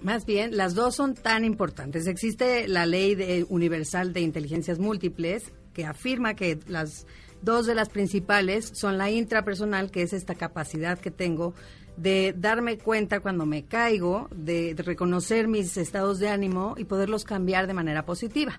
[0.00, 2.06] más bien, las dos son tan importantes.
[2.06, 7.06] Existe la ley de- universal de inteligencias múltiples que afirma que las
[7.42, 11.52] dos de las principales son la intrapersonal, que es esta capacidad que tengo
[11.98, 17.24] de darme cuenta cuando me caigo, de, de reconocer mis estados de ánimo y poderlos
[17.24, 18.58] cambiar de manera positiva.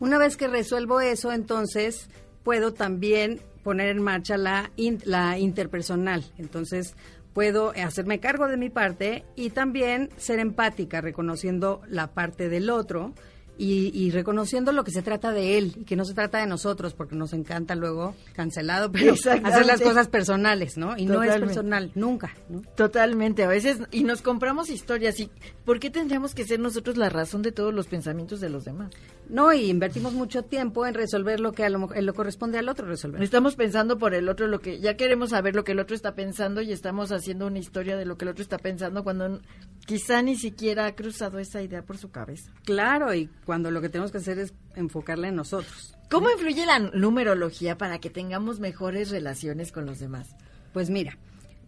[0.00, 2.08] Una vez que resuelvo eso, entonces
[2.42, 4.70] puedo también poner en marcha la,
[5.04, 6.24] la interpersonal.
[6.38, 6.96] Entonces
[7.34, 13.14] puedo hacerme cargo de mi parte y también ser empática, reconociendo la parte del otro
[13.60, 16.46] y, y reconociendo lo que se trata de él y que no se trata de
[16.46, 20.96] nosotros, porque nos encanta luego, cancelado, pero hacer las cosas personales, ¿no?
[20.96, 22.62] Y no es personal, nunca, ¿no?
[22.74, 25.30] Totalmente, a veces, y nos compramos historias, y
[25.66, 28.92] ¿por qué tendríamos que ser nosotros la razón de todos los pensamientos de los demás?
[29.28, 32.86] No, y invertimos mucho tiempo en resolver lo que a lo, lo corresponde al otro
[32.86, 33.22] resolver.
[33.22, 36.14] Estamos pensando por el otro lo que, ya queremos saber lo que el otro está
[36.14, 39.40] pensando y estamos haciendo una historia de lo que el otro está pensando cuando
[39.86, 42.50] quizá ni siquiera ha cruzado esa idea por su cabeza.
[42.64, 45.96] Claro, y cuando lo que tenemos que hacer es enfocarla en nosotros.
[46.08, 50.36] ¿Cómo influye la numerología para que tengamos mejores relaciones con los demás?
[50.72, 51.18] Pues mira,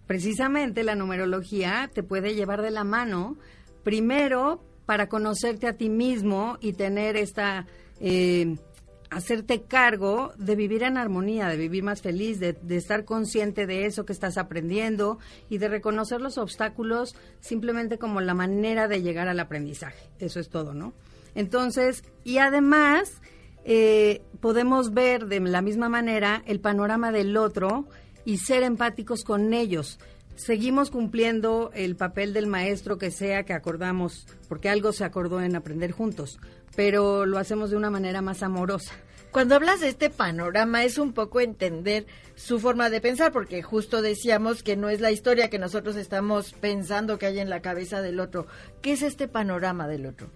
[0.06, 3.36] precisamente la numerología te puede llevar de la mano,
[3.82, 7.66] primero para conocerte a ti mismo y tener esta,
[7.98, 8.58] eh,
[9.10, 13.86] hacerte cargo de vivir en armonía, de vivir más feliz, de, de estar consciente de
[13.86, 15.18] eso que estás aprendiendo
[15.50, 20.10] y de reconocer los obstáculos simplemente como la manera de llegar al aprendizaje.
[20.20, 20.92] Eso es todo, ¿no?
[21.34, 23.20] Entonces, y además,
[23.64, 27.86] eh, podemos ver de la misma manera el panorama del otro
[28.24, 29.98] y ser empáticos con ellos.
[30.34, 35.56] Seguimos cumpliendo el papel del maestro que sea que acordamos, porque algo se acordó en
[35.56, 36.40] aprender juntos,
[36.74, 38.94] pero lo hacemos de una manera más amorosa.
[39.30, 44.02] Cuando hablas de este panorama es un poco entender su forma de pensar, porque justo
[44.02, 48.02] decíamos que no es la historia que nosotros estamos pensando que hay en la cabeza
[48.02, 48.46] del otro.
[48.82, 50.30] ¿Qué es este panorama del otro?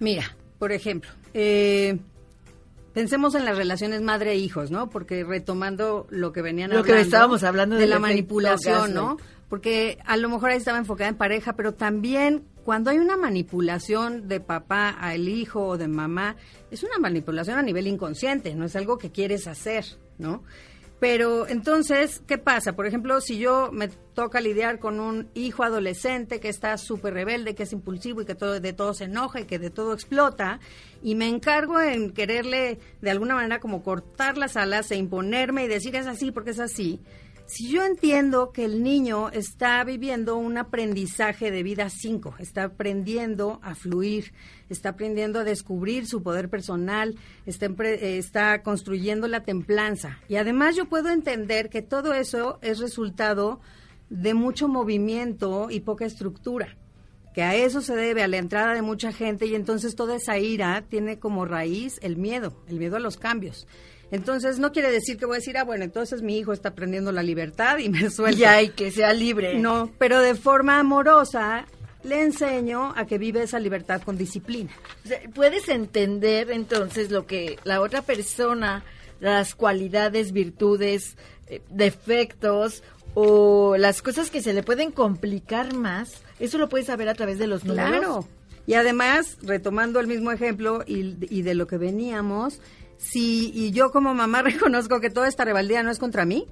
[0.00, 1.98] Mira, por ejemplo, eh,
[2.94, 4.90] pensemos en las relaciones madre-hijos, ¿no?
[4.90, 9.16] Porque retomando lo que venían Lo que hablando estábamos hablando de del la manipulación, ¿no?
[9.48, 14.28] Porque a lo mejor ahí estaba enfocada en pareja, pero también cuando hay una manipulación
[14.28, 16.36] de papá al hijo o de mamá,
[16.70, 19.84] es una manipulación a nivel inconsciente, no es algo que quieres hacer,
[20.18, 20.44] ¿no?
[21.02, 22.74] Pero entonces, ¿qué pasa?
[22.74, 27.56] Por ejemplo, si yo me toca lidiar con un hijo adolescente que está súper rebelde,
[27.56, 30.60] que es impulsivo y que todo, de todo se enoja y que de todo explota,
[31.02, 35.66] y me encargo en quererle de alguna manera como cortar las alas e imponerme y
[35.66, 37.00] decir es así porque es así,
[37.46, 43.60] si yo entiendo que el niño está viviendo un aprendizaje de vida 5, está aprendiendo
[43.62, 44.32] a fluir,
[44.68, 50.18] está aprendiendo a descubrir su poder personal, está, eh, está construyendo la templanza.
[50.28, 53.60] Y además yo puedo entender que todo eso es resultado
[54.08, 56.76] de mucho movimiento y poca estructura
[57.34, 60.38] que a eso se debe, a la entrada de mucha gente y entonces toda esa
[60.38, 63.66] ira tiene como raíz el miedo, el miedo a los cambios.
[64.12, 67.12] Entonces no quiere decir que voy a decir, ah, bueno, entonces mi hijo está aprendiendo
[67.12, 68.38] la libertad y me suelto.
[68.38, 69.58] Y hay que sea libre.
[69.58, 71.64] No, pero de forma amorosa
[72.04, 74.70] le enseño a que vive esa libertad con disciplina.
[75.04, 78.84] O sea, puedes entender entonces lo que la otra persona,
[79.18, 82.82] las cualidades, virtudes, eh, defectos
[83.14, 87.38] o las cosas que se le pueden complicar más, eso lo puedes saber a través
[87.38, 87.90] de los números.
[87.90, 88.28] Claro.
[88.66, 92.60] Y además, retomando el mismo ejemplo y, y de lo que veníamos,
[93.02, 96.46] si y yo como mamá reconozco que toda esta rebeldía no es contra mí,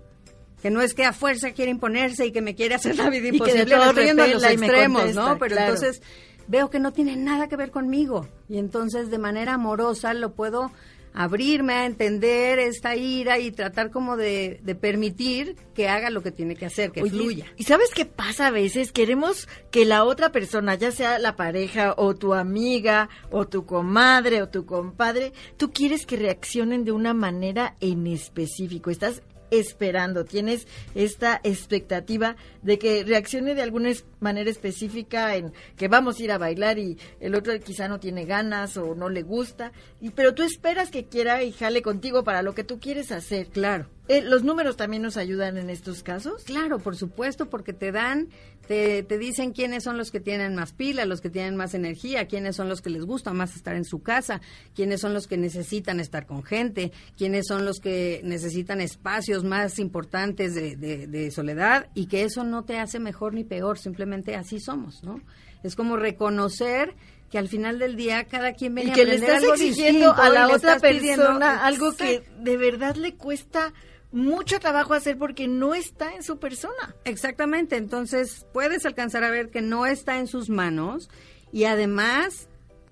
[0.62, 3.28] que no es que a fuerza quiere imponerse y que me quiere hacer la vida
[3.28, 5.38] Y que de imposible, todo me estoy yendo a los y extremos, contesta, ¿no?
[5.38, 5.74] Pero claro.
[5.74, 6.02] entonces
[6.48, 10.70] veo que no tiene nada que ver conmigo y entonces de manera amorosa lo puedo
[11.12, 16.30] abrirme a entender esta ira y tratar como de, de permitir que haga lo que
[16.30, 17.46] tiene que hacer, que Oye, fluya.
[17.56, 18.92] ¿Y sabes qué pasa a veces?
[18.92, 24.42] Queremos que la otra persona, ya sea la pareja o tu amiga o tu comadre
[24.42, 28.90] o tu compadre, tú quieres que reaccionen de una manera en específico.
[28.90, 36.18] Estás esperando, tienes esta expectativa de que reaccione de alguna manera específica en que vamos
[36.18, 39.72] a ir a bailar y el otro quizá no tiene ganas o no le gusta,
[40.00, 43.48] y pero tú esperas que quiera y jale contigo para lo que tú quieres hacer.
[43.48, 43.88] Claro.
[44.08, 46.42] Eh, ¿Los números también nos ayudan en estos casos?
[46.42, 48.28] Claro, por supuesto, porque te dan,
[48.66, 52.26] te, te dicen quiénes son los que tienen más pila, los que tienen más energía,
[52.26, 54.40] quiénes son los que les gusta más estar en su casa,
[54.74, 59.78] quiénes son los que necesitan estar con gente, quiénes son los que necesitan espacios más
[59.78, 64.34] importantes de, de- de soledad y que eso no te hace mejor ni peor, simplemente
[64.34, 65.20] así somos, ¿no?
[65.62, 66.96] Es como reconocer
[67.30, 70.06] que al final del día cada quien viene y que a le estás algo exigiendo
[70.08, 73.72] distinto a la otra persona algo que de verdad le cuesta
[74.12, 76.96] mucho trabajo hacer porque no está en su persona.
[77.04, 81.08] Exactamente, entonces puedes alcanzar a ver que no está en sus manos
[81.52, 82.48] y además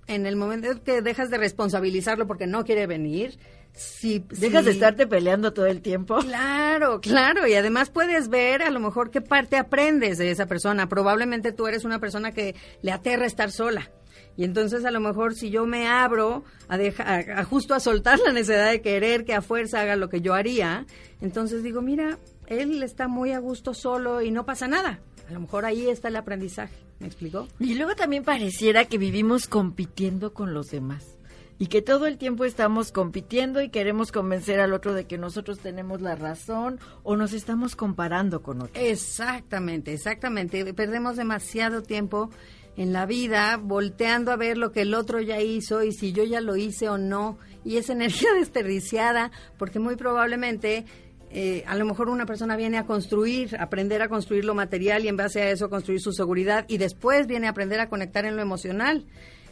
[0.07, 3.37] en el momento que dejas de responsabilizarlo porque no quiere venir,
[3.74, 6.18] si Dejas si- de estarte peleando todo el tiempo.
[6.20, 10.88] Claro, claro, y además puedes ver a lo mejor qué parte aprendes de esa persona.
[10.88, 13.90] Probablemente tú eres una persona que le aterra estar sola.
[14.38, 18.33] Y entonces a lo mejor si yo me abro a, a justo a soltar la
[18.33, 20.87] necesidad de querer que a fuerza haga lo que yo haría,
[21.20, 25.01] entonces digo, mira, él está muy a gusto solo y no pasa nada.
[25.29, 26.77] A lo mejor ahí está el aprendizaje.
[27.01, 27.48] ¿Me explicó?
[27.59, 31.16] Y luego también pareciera que vivimos compitiendo con los demás.
[31.61, 35.59] Y que todo el tiempo estamos compitiendo y queremos convencer al otro de que nosotros
[35.59, 38.81] tenemos la razón o nos estamos comparando con otros.
[38.81, 40.72] Exactamente, exactamente.
[40.72, 42.31] Perdemos demasiado tiempo
[42.79, 46.23] en la vida volteando a ver lo que el otro ya hizo y si yo
[46.23, 47.37] ya lo hice o no.
[47.64, 50.87] Y es energía desperdiciada porque muy probablemente
[51.31, 55.09] eh, a lo mejor una persona viene a construir, aprender a construir lo material y
[55.09, 58.37] en base a eso construir su seguridad y después viene a aprender a conectar en
[58.37, 59.05] lo emocional.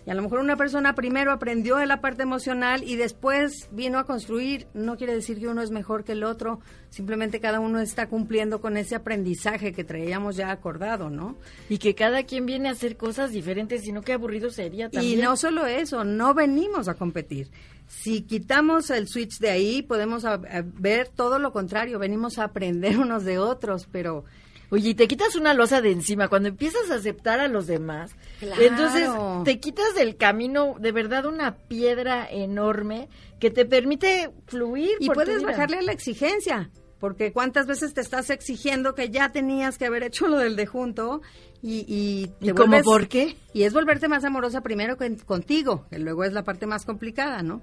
[0.07, 3.99] Y a lo mejor una persona primero aprendió de la parte emocional y después vino
[3.99, 4.69] a construir.
[4.73, 8.61] No quiere decir que uno es mejor que el otro, simplemente cada uno está cumpliendo
[8.61, 11.37] con ese aprendizaje que traíamos ya acordado, ¿no?
[11.69, 15.19] Y que cada quien viene a hacer cosas diferentes, sino que aburrido sería también.
[15.19, 17.51] Y no solo eso, no venimos a competir.
[17.88, 22.45] Si quitamos el switch de ahí, podemos a- a ver todo lo contrario, venimos a
[22.45, 24.25] aprender unos de otros, pero
[24.70, 28.11] Oye, y te quitas una losa de encima cuando empiezas a aceptar a los demás.
[28.40, 28.61] Claro.
[28.62, 29.09] Entonces
[29.44, 34.90] te quitas del camino de verdad una piedra enorme que te permite fluir.
[34.98, 39.87] y puedes bajarle la exigencia, porque cuántas veces te estás exigiendo que ya tenías que
[39.87, 41.20] haber hecho lo del de junto
[41.62, 43.37] y y, ¿Y te cómo vuelves- por qué?
[43.52, 47.42] Y es volverte más amorosa primero que contigo, que luego es la parte más complicada,
[47.42, 47.62] ¿no?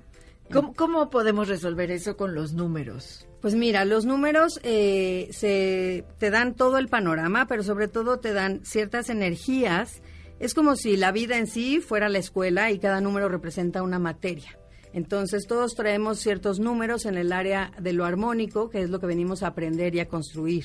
[0.52, 3.26] ¿Cómo, cómo podemos resolver eso con los números?
[3.44, 8.32] Pues mira, los números eh, se, te dan todo el panorama, pero sobre todo te
[8.32, 10.02] dan ciertas energías.
[10.40, 14.00] Es como si la vida en sí fuera la escuela y cada número representa una
[14.00, 14.58] materia.
[14.94, 19.08] Entonces todos traemos ciertos números en el área de lo armónico, que es lo que
[19.08, 20.64] venimos a aprender y a construir.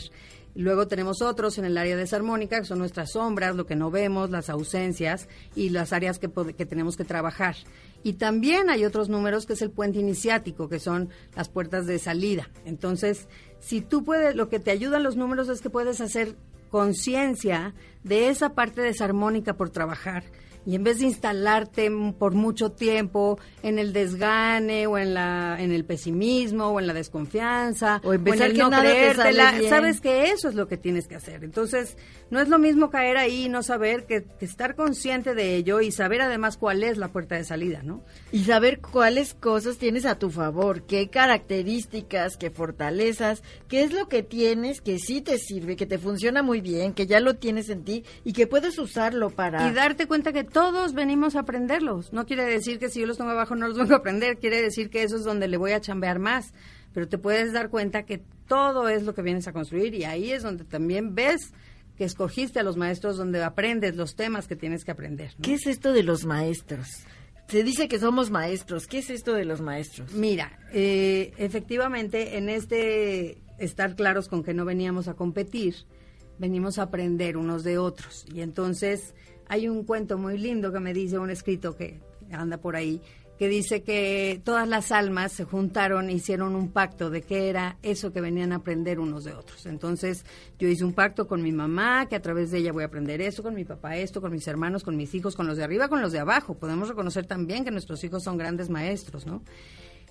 [0.54, 4.30] Luego tenemos otros en el área desarmónica, que son nuestras sombras, lo que no vemos,
[4.30, 7.56] las ausencias y las áreas que, que tenemos que trabajar.
[8.02, 11.98] Y también hay otros números que es el puente iniciático, que son las puertas de
[11.98, 12.48] salida.
[12.64, 13.28] Entonces,
[13.60, 16.36] si tú puedes, lo que te ayudan los números es que puedes hacer
[16.70, 20.24] conciencia de esa parte desarmónica por trabajar.
[20.66, 25.72] Y en vez de instalarte por mucho tiempo en el desgane o en la en
[25.72, 30.48] el pesimismo o en la desconfianza O en el que no creértela, sabes que eso
[30.48, 31.44] es lo que tienes que hacer.
[31.44, 31.96] Entonces,
[32.30, 35.80] no es lo mismo caer ahí y no saber que, que estar consciente de ello
[35.80, 38.04] y saber además cuál es la puerta de salida, ¿no?
[38.32, 44.08] Y saber cuáles cosas tienes a tu favor, qué características, qué fortalezas, qué es lo
[44.08, 47.68] que tienes que sí te sirve, que te funciona muy bien, que ya lo tienes
[47.68, 49.68] en ti y que puedes usarlo para...
[49.68, 52.12] Y darte cuenta que todos venimos a aprenderlos.
[52.12, 54.60] No quiere decir que si yo los tengo abajo no los vengo a aprender, quiere
[54.60, 56.52] decir que eso es donde le voy a chambear más.
[56.92, 60.32] Pero te puedes dar cuenta que todo es lo que vienes a construir y ahí
[60.32, 61.52] es donde también ves
[61.96, 65.32] que escogiste a los maestros donde aprendes los temas que tienes que aprender.
[65.42, 66.88] ¿Qué es esto de los maestros?
[67.48, 68.86] Se dice que somos maestros.
[68.86, 70.12] ¿Qué es esto de los maestros?
[70.12, 75.74] Mira, eh, efectivamente, en este estar claros con que no veníamos a competir,
[76.38, 78.26] venimos a aprender unos de otros.
[78.32, 79.14] Y entonces
[79.48, 83.00] hay un cuento muy lindo que me dice un escrito que anda por ahí,
[83.38, 87.78] que dice que todas las almas se juntaron e hicieron un pacto de qué era
[87.82, 89.64] eso que venían a aprender unos de otros.
[89.66, 90.24] Entonces
[90.58, 93.20] yo hice un pacto con mi mamá, que a través de ella voy a aprender
[93.20, 95.88] esto, con mi papá esto, con mis hermanos, con mis hijos, con los de arriba,
[95.88, 96.54] con los de abajo.
[96.54, 99.42] Podemos reconocer también que nuestros hijos son grandes maestros, ¿no?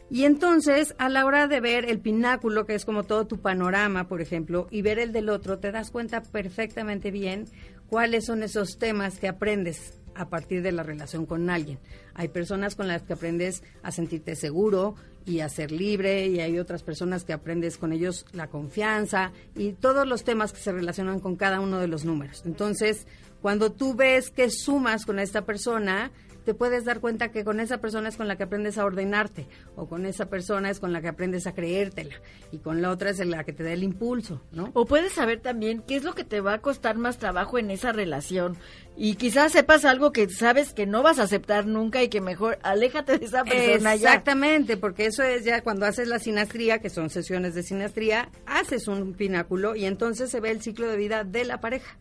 [0.09, 4.07] Y entonces, a la hora de ver el pináculo, que es como todo tu panorama,
[4.07, 7.45] por ejemplo, y ver el del otro, te das cuenta perfectamente bien
[7.89, 11.79] cuáles son esos temas que aprendes a partir de la relación con alguien.
[12.15, 16.57] Hay personas con las que aprendes a sentirte seguro y a ser libre y hay
[16.57, 21.19] otras personas que aprendes con ellos la confianza y todos los temas que se relacionan
[21.19, 22.43] con cada uno de los números.
[22.45, 23.05] Entonces,
[23.41, 26.11] cuando tú ves que sumas con esta persona,
[26.47, 29.47] te puedes dar cuenta que con esa persona es con la que aprendes a ordenarte,
[29.75, 32.15] o con esa persona es con la que aprendes a creértela,
[32.53, 34.71] y con la otra es la que te da el impulso, ¿no?
[34.73, 37.69] O puedes saber también qué es lo que te va a costar más trabajo en
[37.69, 38.55] esa relación.
[38.95, 42.59] Y quizás sepas algo que sabes que no vas a aceptar nunca y que mejor
[42.63, 47.09] aléjate de esa persona Exactamente, porque eso es ya cuando haces la sinastría, que son
[47.09, 51.43] sesiones de sinastría, haces un pináculo y entonces se ve el ciclo de vida de
[51.43, 51.97] la pareja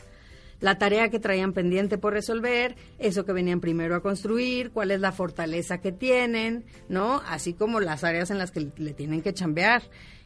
[0.61, 5.01] la tarea que traían pendiente por resolver, eso que venían primero a construir, cuál es
[5.01, 7.23] la fortaleza que tienen, ¿no?
[7.27, 9.83] Así como las áreas en las que le tienen que chambear.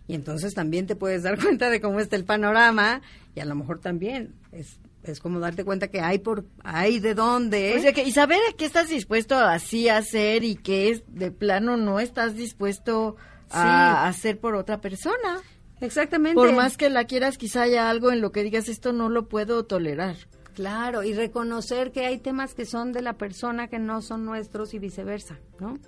[0.06, 3.02] Y entonces también te puedes dar cuenta de cómo está el panorama
[3.34, 7.14] y a lo mejor también es es como darte cuenta que hay por hay de
[7.14, 11.02] dónde o sea que y saber qué estás dispuesto a así hacer y qué es
[11.06, 13.16] de plano no estás dispuesto
[13.48, 15.40] a hacer por otra persona
[15.80, 16.34] Exactamente.
[16.34, 19.28] Por más que la quieras, quizá haya algo en lo que digas, esto no lo
[19.28, 20.16] puedo tolerar.
[20.54, 24.74] Claro, y reconocer que hay temas que son de la persona que no son nuestros
[24.74, 25.78] y viceversa, ¿no?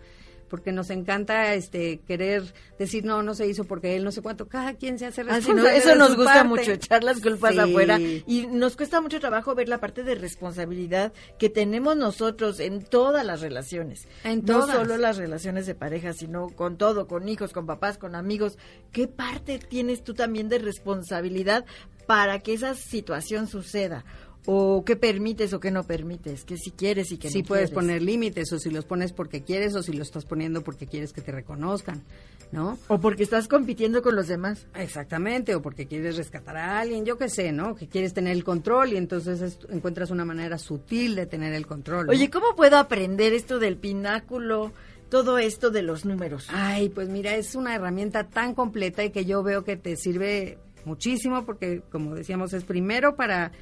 [0.53, 4.49] Porque nos encanta este querer decir no no se hizo porque él no sé cuánto
[4.49, 7.99] cada quien se hace responsable eso nos gusta mucho echar las culpas afuera.
[7.99, 13.25] Y nos cuesta mucho trabajo ver la parte de responsabilidad que tenemos nosotros en todas
[13.25, 14.07] las relaciones.
[14.25, 18.15] En no solo las relaciones de pareja sino con todo con hijos con papás con
[18.15, 18.59] amigos.
[18.93, 21.65] Qué parte tienes tú también de responsabilidad
[22.07, 24.05] para que esa situación suceda
[24.47, 27.71] o qué permites o qué no permites, que si quieres y que si no puedes
[27.71, 31.13] poner límites o si los pones porque quieres o si los estás poniendo porque quieres
[31.13, 32.03] que te reconozcan,
[32.51, 32.79] ¿no?
[32.89, 34.67] O porque estás compitiendo con los demás.
[34.75, 37.77] Exactamente, o porque quieres rescatar a alguien, yo qué sé, ¿no?
[37.77, 42.11] Que quieres tener el control y entonces encuentras una manera sutil de tener el control.
[42.11, 44.73] Oye, ¿cómo puedo aprender esto del pináculo?
[45.09, 46.49] Todo esto de los números.
[46.49, 50.59] Ay, pues mira, es una herramienta tan completa y que yo veo que te sirve
[50.87, 53.53] muchísimo porque, como decíamos, es primero para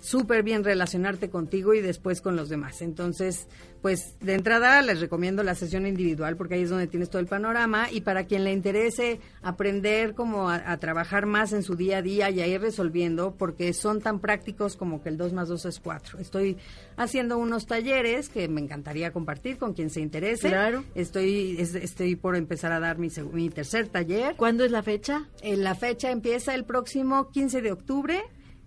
[0.00, 2.82] súper bien relacionarte contigo y después con los demás.
[2.82, 3.46] Entonces,
[3.82, 7.26] pues de entrada les recomiendo la sesión individual porque ahí es donde tienes todo el
[7.26, 12.02] panorama y para quien le interese aprender como a, trabajar más en su día a
[12.02, 15.64] día y a ir resolviendo porque son tan prácticos como que el 2 más 2
[15.66, 16.18] es 4.
[16.18, 16.56] Estoy
[16.96, 20.48] haciendo unos talleres que me encantaría compartir con quien se interese.
[20.48, 20.84] Claro.
[20.94, 24.36] Estoy, estoy por empezar a dar mi, mi tercer taller.
[24.36, 25.28] ¿Cuándo es la fecha?
[25.42, 28.22] Eh, la fecha empieza el próximo 15 de octubre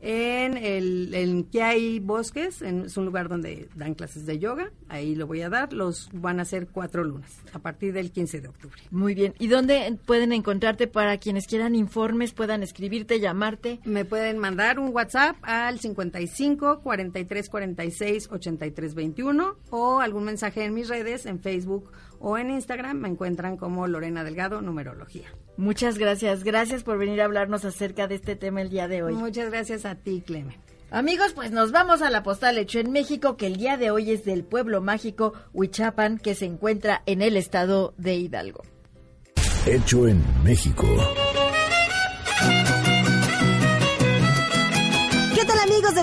[0.06, 5.16] en el en que hay bosques, es un lugar donde dan clases de yoga, ahí
[5.16, 8.48] lo voy a dar, los van a hacer cuatro lunas, a partir del 15 de
[8.50, 8.82] octubre.
[8.92, 13.80] Muy bien, ¿y dónde pueden encontrarte para quienes quieran informes, puedan escribirte, llamarte?
[13.86, 20.74] Me pueden mandar un WhatsApp al 55 43 46 83 21 o algún mensaje en
[20.74, 21.90] mis redes, en Facebook
[22.24, 25.28] o en Instagram me encuentran como Lorena Delgado Numerología.
[25.58, 29.14] Muchas gracias, gracias por venir a hablarnos acerca de este tema el día de hoy.
[29.14, 30.58] Muchas gracias a ti, Clemen.
[30.92, 34.12] Amigos, pues nos vamos a la postal hecho en México, que el día de hoy
[34.12, 38.62] es del pueblo mágico Huichapan, que se encuentra en el estado de Hidalgo.
[39.66, 40.86] Hecho en México.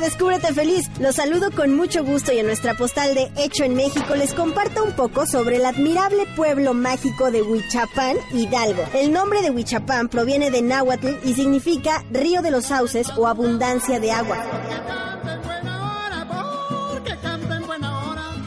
[0.01, 3.75] De Descúbrete Feliz, los saludo con mucho gusto y en nuestra postal de Hecho en
[3.75, 8.83] México les comparto un poco sobre el admirable pueblo mágico de Huichapán, Hidalgo.
[8.95, 14.01] El nombre de Huichapán proviene de náhuatl y significa río de los sauces o abundancia
[14.01, 14.45] de agua.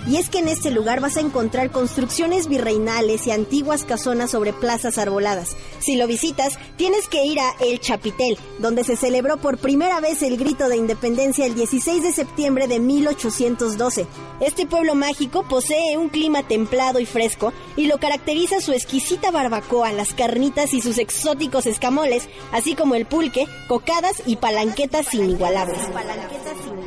[0.05, 4.51] Y es que en este lugar vas a encontrar construcciones virreinales y antiguas casonas sobre
[4.51, 5.55] plazas arboladas.
[5.79, 10.21] Si lo visitas, tienes que ir a El Chapitel, donde se celebró por primera vez
[10.21, 14.05] el grito de independencia el 16 de septiembre de 1812.
[14.41, 19.93] Este pueblo mágico posee un clima templado y fresco y lo caracteriza su exquisita barbacoa,
[19.93, 25.79] las carnitas y sus exóticos escamoles, así como el pulque, cocadas y palanquetas inigualables.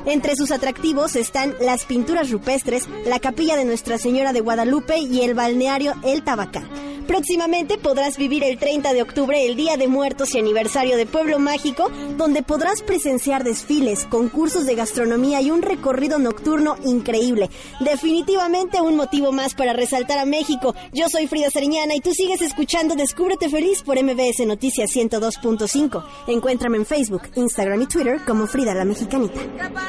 [0.07, 5.22] Entre sus atractivos están las pinturas rupestres, la capilla de Nuestra Señora de Guadalupe y
[5.22, 6.68] el balneario El Tabacán.
[7.07, 11.38] Próximamente podrás vivir el 30 de octubre el Día de Muertos y aniversario de Pueblo
[11.38, 17.48] Mágico, donde podrás presenciar desfiles, concursos de gastronomía y un recorrido nocturno increíble.
[17.78, 20.74] Definitivamente un motivo más para resaltar a México.
[20.92, 26.04] Yo soy Frida Sariñana y tú sigues escuchando Descúbrete Feliz por MBS Noticias 102.5.
[26.26, 29.40] Encuéntrame en Facebook, Instagram y Twitter como Frida la Mexicanita.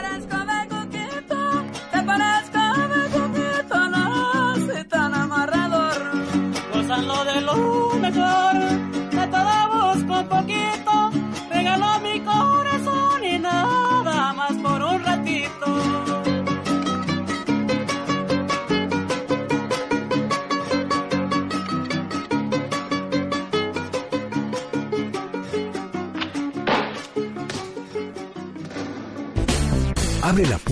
[0.09, 0.46] Lo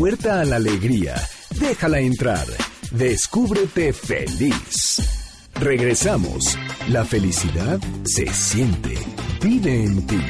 [0.06, 1.16] puerta a la alegría.
[1.60, 2.46] Déjala entrar.
[2.92, 5.02] Descúbrete feliz.
[5.56, 6.60] Regresamos.
[6.90, 9.00] La felicidad se siente.
[9.42, 10.22] Vive en ti.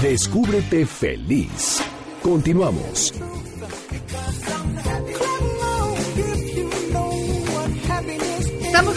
[0.00, 1.82] Descúbrete feliz.
[2.22, 3.12] Continuamos.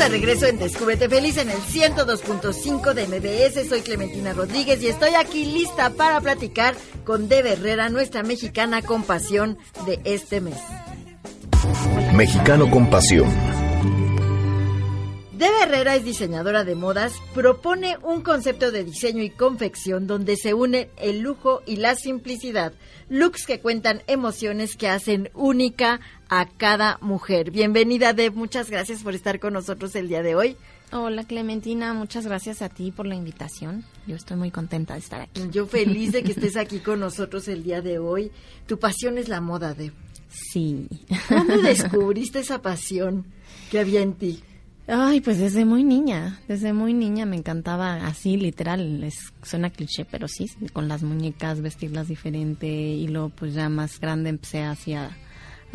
[0.07, 3.67] De regreso en Descúbrete Feliz en el 102.5 de MBS.
[3.67, 9.03] Soy Clementina Rodríguez y estoy aquí lista para platicar con Debe Herrera, nuestra mexicana con
[9.03, 10.57] pasión de este mes.
[12.13, 13.56] Mexicano con pasión
[15.37, 20.55] Debe Herrera es diseñadora de modas, propone un concepto de diseño y confección donde se
[20.55, 22.73] unen el lujo y la simplicidad,
[23.07, 27.51] looks que cuentan emociones que hacen única a cada mujer.
[27.51, 30.57] Bienvenida Deb, muchas gracias por estar con nosotros el día de hoy.
[30.91, 33.85] Hola Clementina, muchas gracias a ti por la invitación.
[34.07, 35.39] Yo estoy muy contenta de estar aquí.
[35.51, 38.31] Yo feliz de que estés aquí con nosotros el día de hoy.
[38.65, 39.93] Tu pasión es la moda, Deb.
[40.29, 40.87] Sí.
[41.29, 43.25] ¿Dónde descubriste esa pasión
[43.69, 44.41] que había en ti?
[44.89, 50.05] Ay, pues desde muy niña, desde muy niña me encantaba así, literal, es, suena cliché,
[50.05, 54.93] pero sí, con las muñecas, vestirlas diferente y luego pues ya más grande empecé así
[54.93, 55.11] a,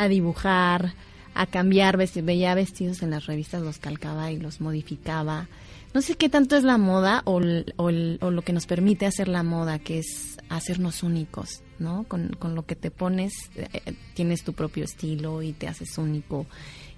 [0.08, 0.94] dibujar,
[1.34, 5.46] a cambiar, veía vestidos en las revistas, los calcaba y los modificaba.
[5.92, 7.38] No sé qué tanto es la moda o,
[7.76, 12.04] o, o lo que nos permite hacer la moda, que es hacernos únicos, ¿no?
[12.04, 16.46] Con, con lo que te pones, eh, tienes tu propio estilo y te haces único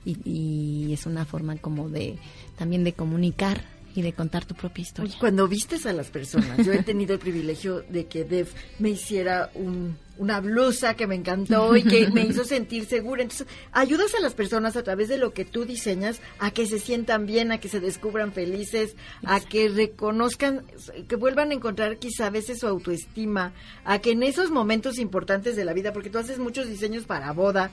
[0.05, 2.19] y, es una forma como de
[2.57, 3.63] también de comunicar
[3.95, 5.15] y de contar tu propia historia.
[5.19, 8.49] Cuando vistes a las personas, yo he tenido el privilegio de que Dev
[8.79, 13.23] me hiciera un, una blusa que me encantó y que me hizo sentir segura.
[13.23, 16.79] Entonces, ayudas a las personas a través de lo que tú diseñas a que se
[16.79, 20.65] sientan bien, a que se descubran felices, a que reconozcan,
[21.09, 23.53] que vuelvan a encontrar quizá a veces su autoestima,
[23.85, 27.33] a que en esos momentos importantes de la vida, porque tú haces muchos diseños para
[27.33, 27.71] boda,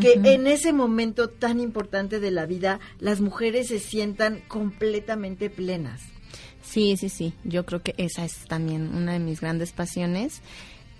[0.00, 6.00] que en ese momento tan importante de la vida las mujeres se sientan completamente plenas.
[6.62, 7.34] Sí, sí, sí.
[7.44, 10.40] Yo creo que esa es también una de mis grandes pasiones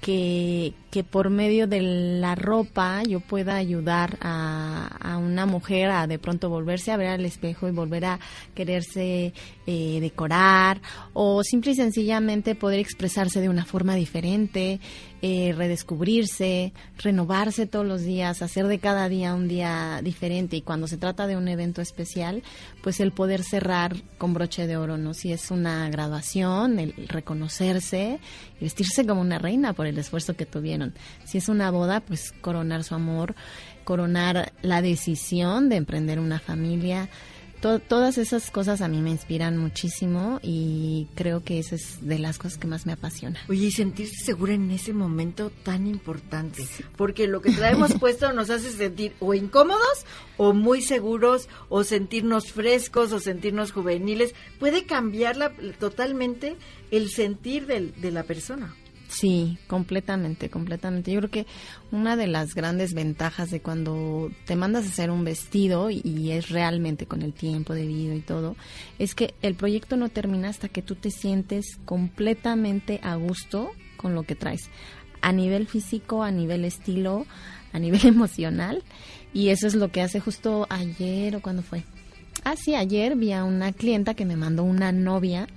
[0.00, 6.18] que, que por medio de la ropa yo pueda ayudar a, una mujer a de
[6.18, 8.20] pronto volverse a ver al espejo y volver a
[8.54, 9.32] quererse
[9.66, 10.80] eh, decorar
[11.12, 14.80] o simple y sencillamente poder expresarse de una forma diferente,
[15.22, 20.88] eh, redescubrirse, renovarse todos los días, hacer de cada día un día diferente y cuando
[20.88, 22.42] se trata de un evento especial,
[22.82, 25.12] pues el poder cerrar con broche de oro, ¿no?
[25.12, 28.18] Si es una graduación, el reconocerse
[28.58, 30.79] y vestirse como una reina por el esfuerzo que tuvieron.
[31.24, 33.34] Si es una boda, pues coronar su amor,
[33.84, 37.08] coronar la decisión de emprender una familia,
[37.60, 42.38] todas esas cosas a mí me inspiran muchísimo y creo que esa es de las
[42.38, 43.38] cosas que más me apasiona.
[43.48, 46.66] Oye, y sentirse segura en ese momento tan importante,
[46.96, 50.06] porque lo que traemos puesto nos hace sentir o incómodos
[50.36, 54.34] o muy seguros o sentirnos frescos o sentirnos juveniles.
[54.58, 56.56] Puede cambiar totalmente
[56.90, 58.74] el sentir de la persona.
[59.10, 61.10] Sí, completamente, completamente.
[61.10, 61.46] Yo creo que
[61.90, 66.48] una de las grandes ventajas de cuando te mandas a hacer un vestido y, es
[66.48, 68.54] realmente con el tiempo debido y todo,
[69.00, 74.14] es que el proyecto no termina hasta que tú te sientes completamente a gusto con
[74.14, 74.70] lo que traes,
[75.22, 77.26] a nivel físico, a nivel estilo,
[77.72, 78.84] a nivel emocional
[79.34, 81.82] Y eso es lo que hace justo ayer o cuando fue.
[82.44, 85.48] Ah, sí, ayer vi a una clienta que me mandó una novia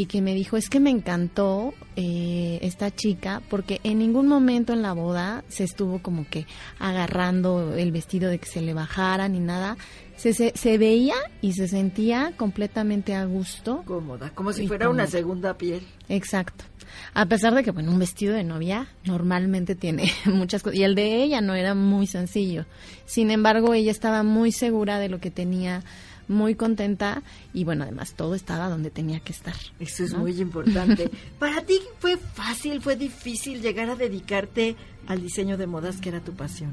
[0.00, 4.72] y que me dijo, es que me encantó eh, esta chica porque en ningún momento
[4.72, 6.46] en la boda se estuvo como que
[6.78, 9.76] agarrando el vestido de que se le bajara ni nada.
[10.16, 13.82] Se, se, se veía y se sentía completamente a gusto.
[13.84, 15.82] Cómoda, como si fuera una segunda piel.
[16.08, 16.64] Exacto.
[17.12, 20.78] A pesar de que, bueno, un vestido de novia normalmente tiene muchas cosas.
[20.78, 22.64] Y el de ella no era muy sencillo.
[23.04, 25.82] Sin embargo, ella estaba muy segura de lo que tenía,
[26.30, 27.22] muy contenta.
[27.52, 29.54] Y bueno, además todo estaba donde tenía que estar.
[29.78, 30.20] Eso es ¿no?
[30.20, 31.10] muy importante.
[31.38, 34.76] ¿Para ti fue fácil, fue difícil llegar a dedicarte
[35.06, 36.72] al diseño de modas que era tu pasión?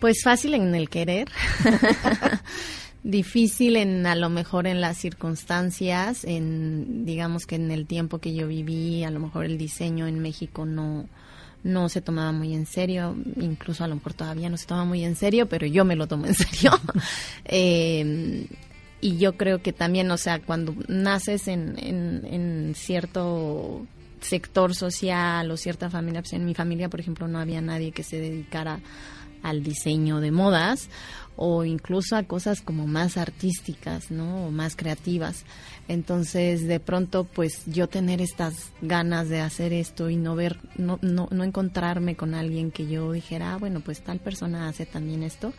[0.00, 1.30] Pues fácil en el querer.
[3.02, 8.34] Difícil en a lo mejor en las circunstancias, en digamos que en el tiempo que
[8.34, 11.08] yo viví, a lo mejor el diseño en México no
[11.66, 15.04] no se tomaba muy en serio, incluso a lo mejor todavía no se toma muy
[15.04, 16.70] en serio, pero yo me lo tomo en serio.
[17.48, 18.46] Eh,
[19.00, 23.86] y yo creo que también, o sea, cuando naces en, en, en cierto
[24.20, 28.02] sector social o cierta familia, pues en mi familia, por ejemplo, no había nadie que
[28.02, 28.80] se dedicara
[29.46, 30.88] al diseño de modas
[31.36, 34.46] o incluso a cosas como más artísticas, ¿no?
[34.46, 35.44] O más creativas.
[35.86, 40.98] Entonces, de pronto, pues yo tener estas ganas de hacer esto y no ver, no,
[41.02, 45.22] no, no encontrarme con alguien que yo dijera, ah, bueno, pues tal persona hace también
[45.22, 45.52] esto.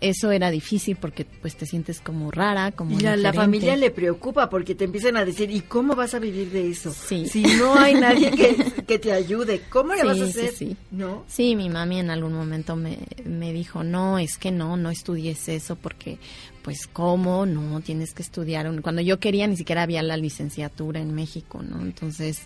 [0.00, 3.90] Eso era difícil porque pues te sientes como rara, como Y a la familia le
[3.90, 6.90] preocupa porque te empiezan a decir, ¿y cómo vas a vivir de eso?
[6.92, 7.26] Sí.
[7.28, 10.52] Si no hay nadie que, que te ayude, ¿cómo le Sí, vas a hacer?
[10.52, 10.76] sí.
[10.90, 11.24] ¿No?
[11.28, 15.48] Sí, mi mami en algún momento me, me dijo, no, es que no, no estudies
[15.50, 16.18] eso porque,
[16.62, 17.44] pues, ¿cómo?
[17.44, 18.66] No, tienes que estudiar.
[18.68, 18.80] un-".
[18.80, 21.82] Cuando yo quería ni siquiera había la licenciatura en México, ¿no?
[21.82, 22.40] Entonces,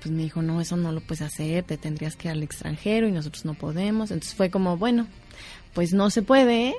[0.00, 3.08] pues me dijo, no, eso no lo puedes hacer, te tendrías que ir al extranjero
[3.08, 4.10] y nosotros no podemos.
[4.12, 5.08] Entonces fue como, bueno,
[5.74, 6.74] pues no se puede,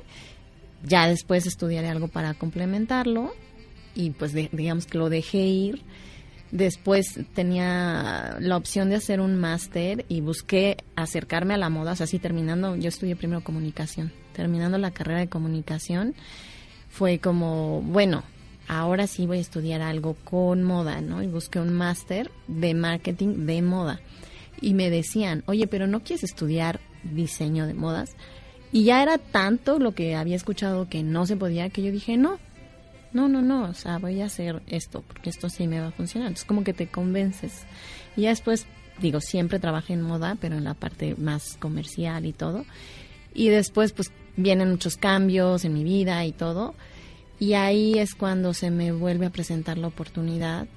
[0.83, 3.33] ya después estudiaré algo para complementarlo
[3.93, 5.81] y pues digamos que lo dejé ir.
[6.51, 11.95] Después tenía la opción de hacer un máster y busqué acercarme a la moda, o
[11.95, 16.13] sea, así terminando, yo estudié primero comunicación, terminando la carrera de comunicación,
[16.87, 18.23] fue como, bueno,
[18.67, 21.21] ahora sí voy a estudiar algo con moda, ¿no?
[21.23, 23.99] Y busqué un máster de marketing de moda.
[24.61, 28.15] Y me decían, oye, pero ¿no quieres estudiar diseño de modas?
[28.71, 32.17] Y ya era tanto lo que había escuchado que no se podía que yo dije,
[32.17, 32.39] no,
[33.13, 35.91] no, no, no, o sea, voy a hacer esto porque esto sí me va a
[35.91, 36.27] funcionar.
[36.27, 37.63] Entonces como que te convences.
[38.17, 38.65] Y ya después,
[38.99, 42.65] digo, siempre trabajé en moda, pero en la parte más comercial y todo.
[43.33, 46.75] Y después pues vienen muchos cambios en mi vida y todo.
[47.39, 50.67] Y ahí es cuando se me vuelve a presentar la oportunidad.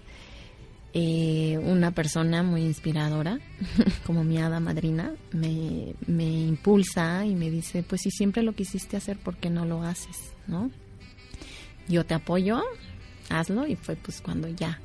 [0.95, 3.39] Eh, una persona muy inspiradora,
[4.07, 8.97] como mi hada madrina, me, me impulsa y me dice, pues si siempre lo quisiste
[8.97, 10.33] hacer, ¿por qué no lo haces?
[10.47, 10.71] ¿No?
[11.89, 12.63] Yo te apoyo,
[13.29, 14.81] hazlo y fue pues cuando ya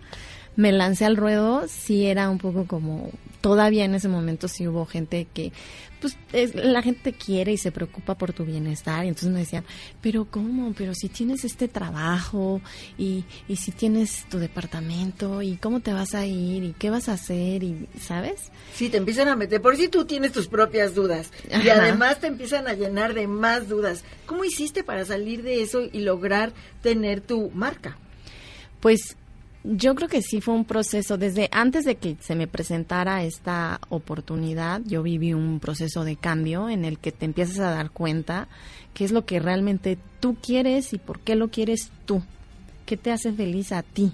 [0.55, 3.09] me lancé al ruedo, sí era un poco como,
[3.41, 5.51] todavía en ese momento sí hubo gente que,
[5.99, 9.39] pues es- la gente te quiere y se preocupa por tu bienestar y entonces me
[9.39, 9.63] decían,
[10.01, 10.73] pero ¿cómo?
[10.77, 12.61] Pero si tienes este trabajo
[12.97, 17.07] y, y si tienes tu departamento y cómo te vas a ir y qué vas
[17.09, 18.51] a hacer y, ¿sabes?
[18.75, 21.31] Sí, te empiezan a meter, por si tú tienes tus propias dudas
[21.63, 24.03] y además te empiezan a llenar de más dudas.
[24.25, 26.51] ¿Cómo hiciste para salir de eso y lograr
[26.81, 27.97] tener tu marca?
[28.81, 29.15] Pues
[29.63, 31.17] yo creo que sí fue un proceso.
[31.17, 36.69] Desde antes de que se me presentara esta oportunidad, yo viví un proceso de cambio
[36.69, 38.47] en el que te empiezas a dar cuenta
[38.93, 42.21] qué es lo que realmente tú quieres y por qué lo quieres tú.
[42.85, 44.11] ¿Qué te hace feliz a ti?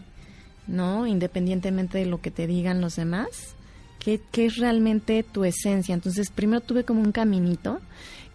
[0.68, 1.08] ¿No?
[1.08, 3.56] Independientemente de lo que te digan los demás.
[3.98, 5.94] ¿Qué, qué es realmente tu esencia?
[5.94, 7.82] Entonces, primero tuve como un caminito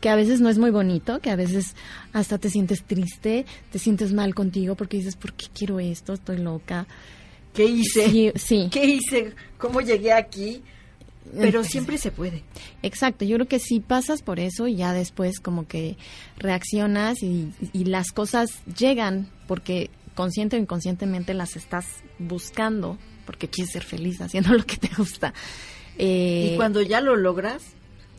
[0.00, 1.74] que a veces no es muy bonito, que a veces
[2.12, 6.12] hasta te sientes triste, te sientes mal contigo porque dices, ¿por qué quiero esto?
[6.12, 6.86] Estoy loca.
[7.52, 8.10] ¿Qué hice?
[8.10, 8.68] Sí, sí.
[8.72, 9.32] ¿Qué hice?
[9.58, 10.62] ¿Cómo llegué aquí?
[11.40, 12.42] Pero siempre se puede.
[12.82, 15.96] Exacto, yo creo que si pasas por eso y ya después como que
[16.36, 21.86] reaccionas y, y las cosas llegan porque consciente o inconscientemente las estás
[22.18, 25.34] buscando porque quieres ser feliz haciendo lo que te gusta.
[25.98, 27.62] Eh, y cuando ya lo logras,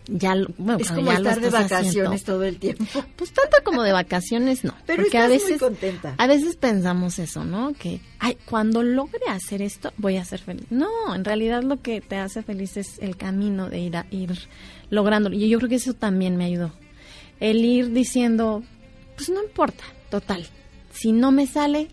[0.08, 3.03] ya, bueno, es como ya estar de vacaciones haciendo, todo el tiempo.
[3.16, 4.76] Pues tanto como de vacaciones no.
[4.86, 6.16] Pero porque estás a muy veces, contenta.
[6.18, 7.74] A veces pensamos eso, ¿no?
[7.74, 10.66] Que, ay, cuando logre hacer esto, voy a ser feliz.
[10.70, 14.38] No, en realidad lo que te hace feliz es el camino de ir a ir
[14.89, 15.36] lográndolo.
[15.36, 16.72] Y yo creo que eso también me ayudó.
[17.39, 18.64] El ir diciendo,
[19.16, 20.45] pues no importa, total.
[20.93, 21.89] Si no me sale,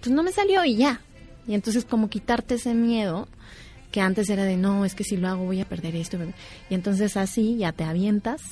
[0.00, 1.00] pues no me salió y ya.
[1.46, 3.26] Y entonces como quitarte ese miedo
[3.90, 6.18] que antes era de no, es que si lo hago voy a perder esto.
[6.70, 8.42] Y entonces así ya te avientas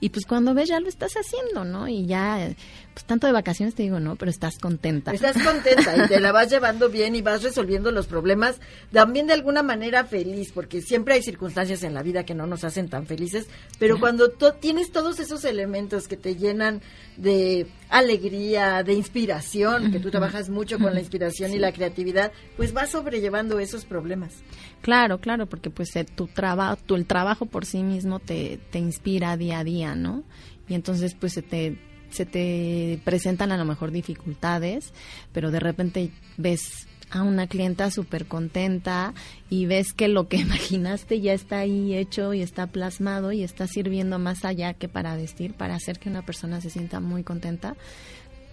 [0.00, 1.86] Y pues cuando ves ya lo estás haciendo, ¿no?
[1.86, 2.54] Y ya,
[2.92, 5.12] pues tanto de vacaciones te digo, no, pero estás contenta.
[5.12, 8.60] Estás contenta y te la vas llevando bien y vas resolviendo los problemas
[8.92, 12.64] también de alguna manera feliz, porque siempre hay circunstancias en la vida que no nos
[12.64, 13.46] hacen tan felices,
[13.78, 16.80] pero cuando tienes todos esos elementos que te llenan
[17.16, 22.72] de alegría, de inspiración, que tú trabajas mucho con la inspiración y la creatividad, pues
[22.72, 24.34] vas sobrellevando esos problemas.
[24.80, 28.78] Claro, claro, porque pues eh, tu trabajo, tu el trabajo por sí mismo te, te
[28.78, 30.24] inspira día a día, ¿no?
[30.68, 31.78] Y entonces pues se te
[32.10, 34.92] se te presentan a lo mejor dificultades,
[35.32, 39.14] pero de repente ves a una clienta súper contenta
[39.48, 43.66] y ves que lo que imaginaste ya está ahí hecho y está plasmado y está
[43.66, 47.76] sirviendo más allá que para vestir, para hacer que una persona se sienta muy contenta,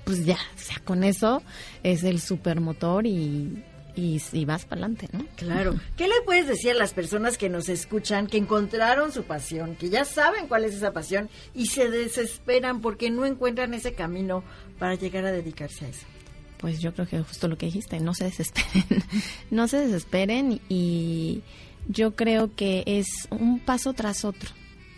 [0.03, 1.43] pues ya, o sea, con eso
[1.83, 3.63] es el supermotor y,
[3.97, 5.25] y, vas para adelante, ¿no?
[5.35, 5.75] Claro.
[5.95, 9.89] ¿Qué le puedes decir a las personas que nos escuchan, que encontraron su pasión, que
[9.89, 14.43] ya saben cuál es esa pasión y se desesperan porque no encuentran ese camino
[14.77, 16.05] para llegar a dedicarse a eso?
[16.59, 19.03] Pues yo creo que justo lo que dijiste, no se desesperen,
[19.51, 21.41] no se desesperen y
[21.87, 24.51] yo creo que es un paso tras otro,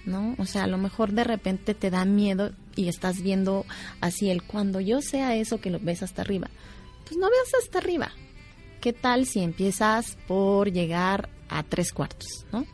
[0.06, 0.36] ¿no?
[0.40, 3.66] O sea, a lo mejor de repente te da miedo y estás viendo
[4.02, 6.50] así el cuando yo sea eso que lo ves hasta arriba.
[7.06, 8.12] Pues no veas hasta arriba,
[8.80, 12.66] ¿qué tal si empiezas por llegar a tres cuartos, ¿no?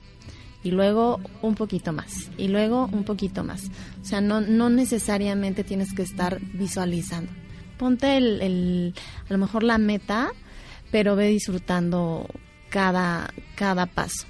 [0.64, 3.70] Y luego un poquito más, y luego un poquito más.
[4.01, 7.32] O sea, no, no necesariamente tienes que estar visualizando.
[7.78, 8.93] Ponte el, el,
[9.30, 10.32] a lo mejor la meta,
[10.91, 12.28] pero ve disfrutando
[12.70, 14.26] cada, cada paso.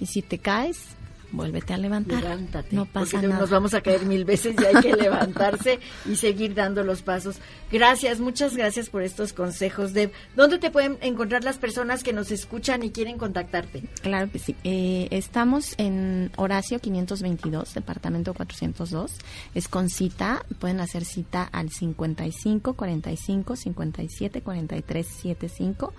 [0.00, 0.96] Y si te caes,
[1.32, 2.22] vuélvete a levantar.
[2.22, 2.74] Levántate.
[2.74, 3.40] No pasa porque nada.
[3.40, 7.36] Nos vamos a caer mil veces y hay que levantarse y seguir dando los pasos.
[7.70, 9.92] Gracias, muchas gracias por estos consejos.
[9.92, 13.84] de ¿Dónde te pueden encontrar las personas que nos escuchan y quieren contactarte?
[14.02, 14.56] Claro que sí.
[14.64, 19.12] Eh, estamos en Horacio 522, departamento 402.
[19.54, 20.44] Es con cita.
[20.58, 25.92] Pueden hacer cita al 55 45 57 43 75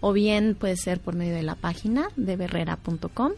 [0.00, 3.32] o bien puede ser por medio de la página de berrera.com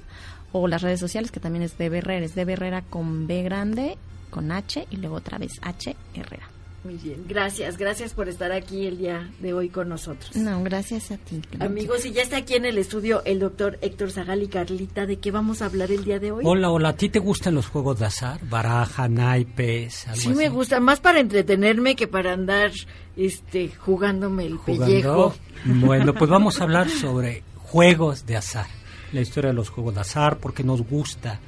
[0.52, 3.98] o las redes sociales que también es de Herrera, es de Herrera con B grande,
[4.30, 6.48] con H y luego otra vez H Herrera.
[6.84, 10.36] Muy bien, gracias, gracias por estar aquí el día de hoy con nosotros.
[10.36, 11.42] No, gracias a ti.
[11.58, 15.18] Amigos, y ya está aquí en el estudio el doctor Héctor Zagal y Carlita, ¿de
[15.18, 16.44] qué vamos a hablar el día de hoy?
[16.46, 18.40] Hola, hola, ¿a ti te gustan los juegos de azar?
[18.48, 22.70] Baraja, naipes, algo Sí me gusta, más para entretenerme que para andar
[23.16, 25.34] este jugándome el pellejo.
[25.64, 28.78] Bueno, pues vamos a hablar sobre juegos de azar
[29.12, 31.40] la historia de los juegos de azar, porque nos gusta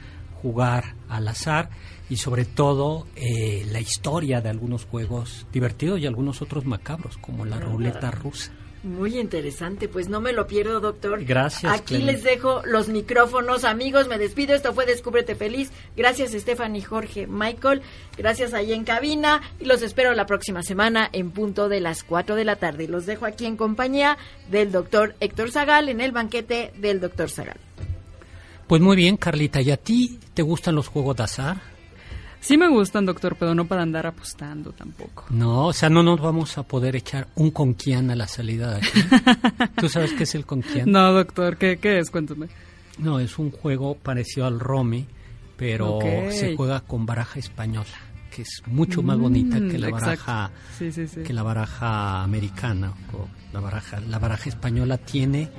[0.42, 1.70] jugar al azar
[2.08, 7.44] y sobre todo eh, la historia de algunos juegos divertidos y algunos otros macabros, como
[7.44, 8.52] la ruleta rusa.
[8.83, 11.22] Muy interesante, pues no me lo pierdo, doctor.
[11.24, 11.70] Gracias.
[11.70, 14.55] Aquí les dejo los micrófonos, amigos, me despido.
[14.55, 15.70] Esto fue Descúbrete Feliz.
[15.97, 17.83] Gracias, Stephanie, Jorge, Michael.
[18.16, 22.37] Gracias ahí en cabina y los espero la próxima semana en punto de las 4
[22.37, 22.89] de la tarde.
[22.89, 24.16] Los dejo aquí en compañía
[24.51, 27.61] del doctor Héctor Zagal en el banquete del doctor Zagal.
[28.66, 29.61] Pues muy bien, Carlita.
[29.61, 31.61] ¿Y a ti te gustan los juegos de azar?
[32.41, 35.26] Sí me gustan, doctor, pero no para andar apostando tampoco.
[35.30, 38.76] No, o sea, no nos vamos a poder echar un conquian a la salida de
[38.78, 39.01] aquí.
[39.76, 40.91] ¿Tú sabes qué es el conquian?
[40.91, 42.11] No, doctor, ¿qué, qué es?
[42.11, 42.49] Cuéntame.
[42.99, 45.07] No, es un juego parecido al Romy,
[45.57, 45.99] pero
[46.30, 47.86] se juega con baraja española,
[48.30, 53.61] que es mucho más bonita que la mm, baraja que la baraja americana o la
[53.61, 55.51] baraja la baraja española tiene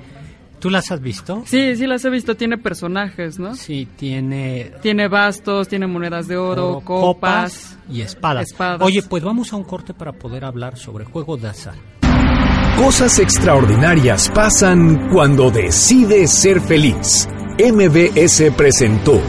[0.61, 1.41] ¿Tú las has visto?
[1.47, 2.37] Sí, sí las he visto.
[2.37, 3.55] Tiene personajes, ¿no?
[3.55, 4.71] Sí, tiene...
[4.83, 8.47] Tiene bastos, tiene monedas de oro, copas, y espadas.
[8.79, 11.73] Oye, pues vamos a un corte para poder hablar sobre juegos de azar.
[12.77, 17.27] Cosas extraordinarias pasan cuando decides ser feliz.
[17.57, 19.19] MBS presentó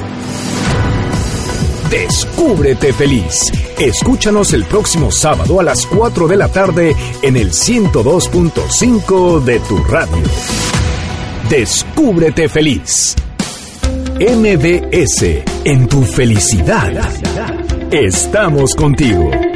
[1.93, 3.51] Descúbrete feliz.
[3.79, 9.77] Escúchanos el próximo sábado a las 4 de la tarde en el 102.5 de tu
[9.85, 10.82] radio.
[11.53, 13.15] Descúbrete feliz.
[14.19, 16.91] MBS, en tu felicidad.
[17.91, 19.52] Estamos contigo.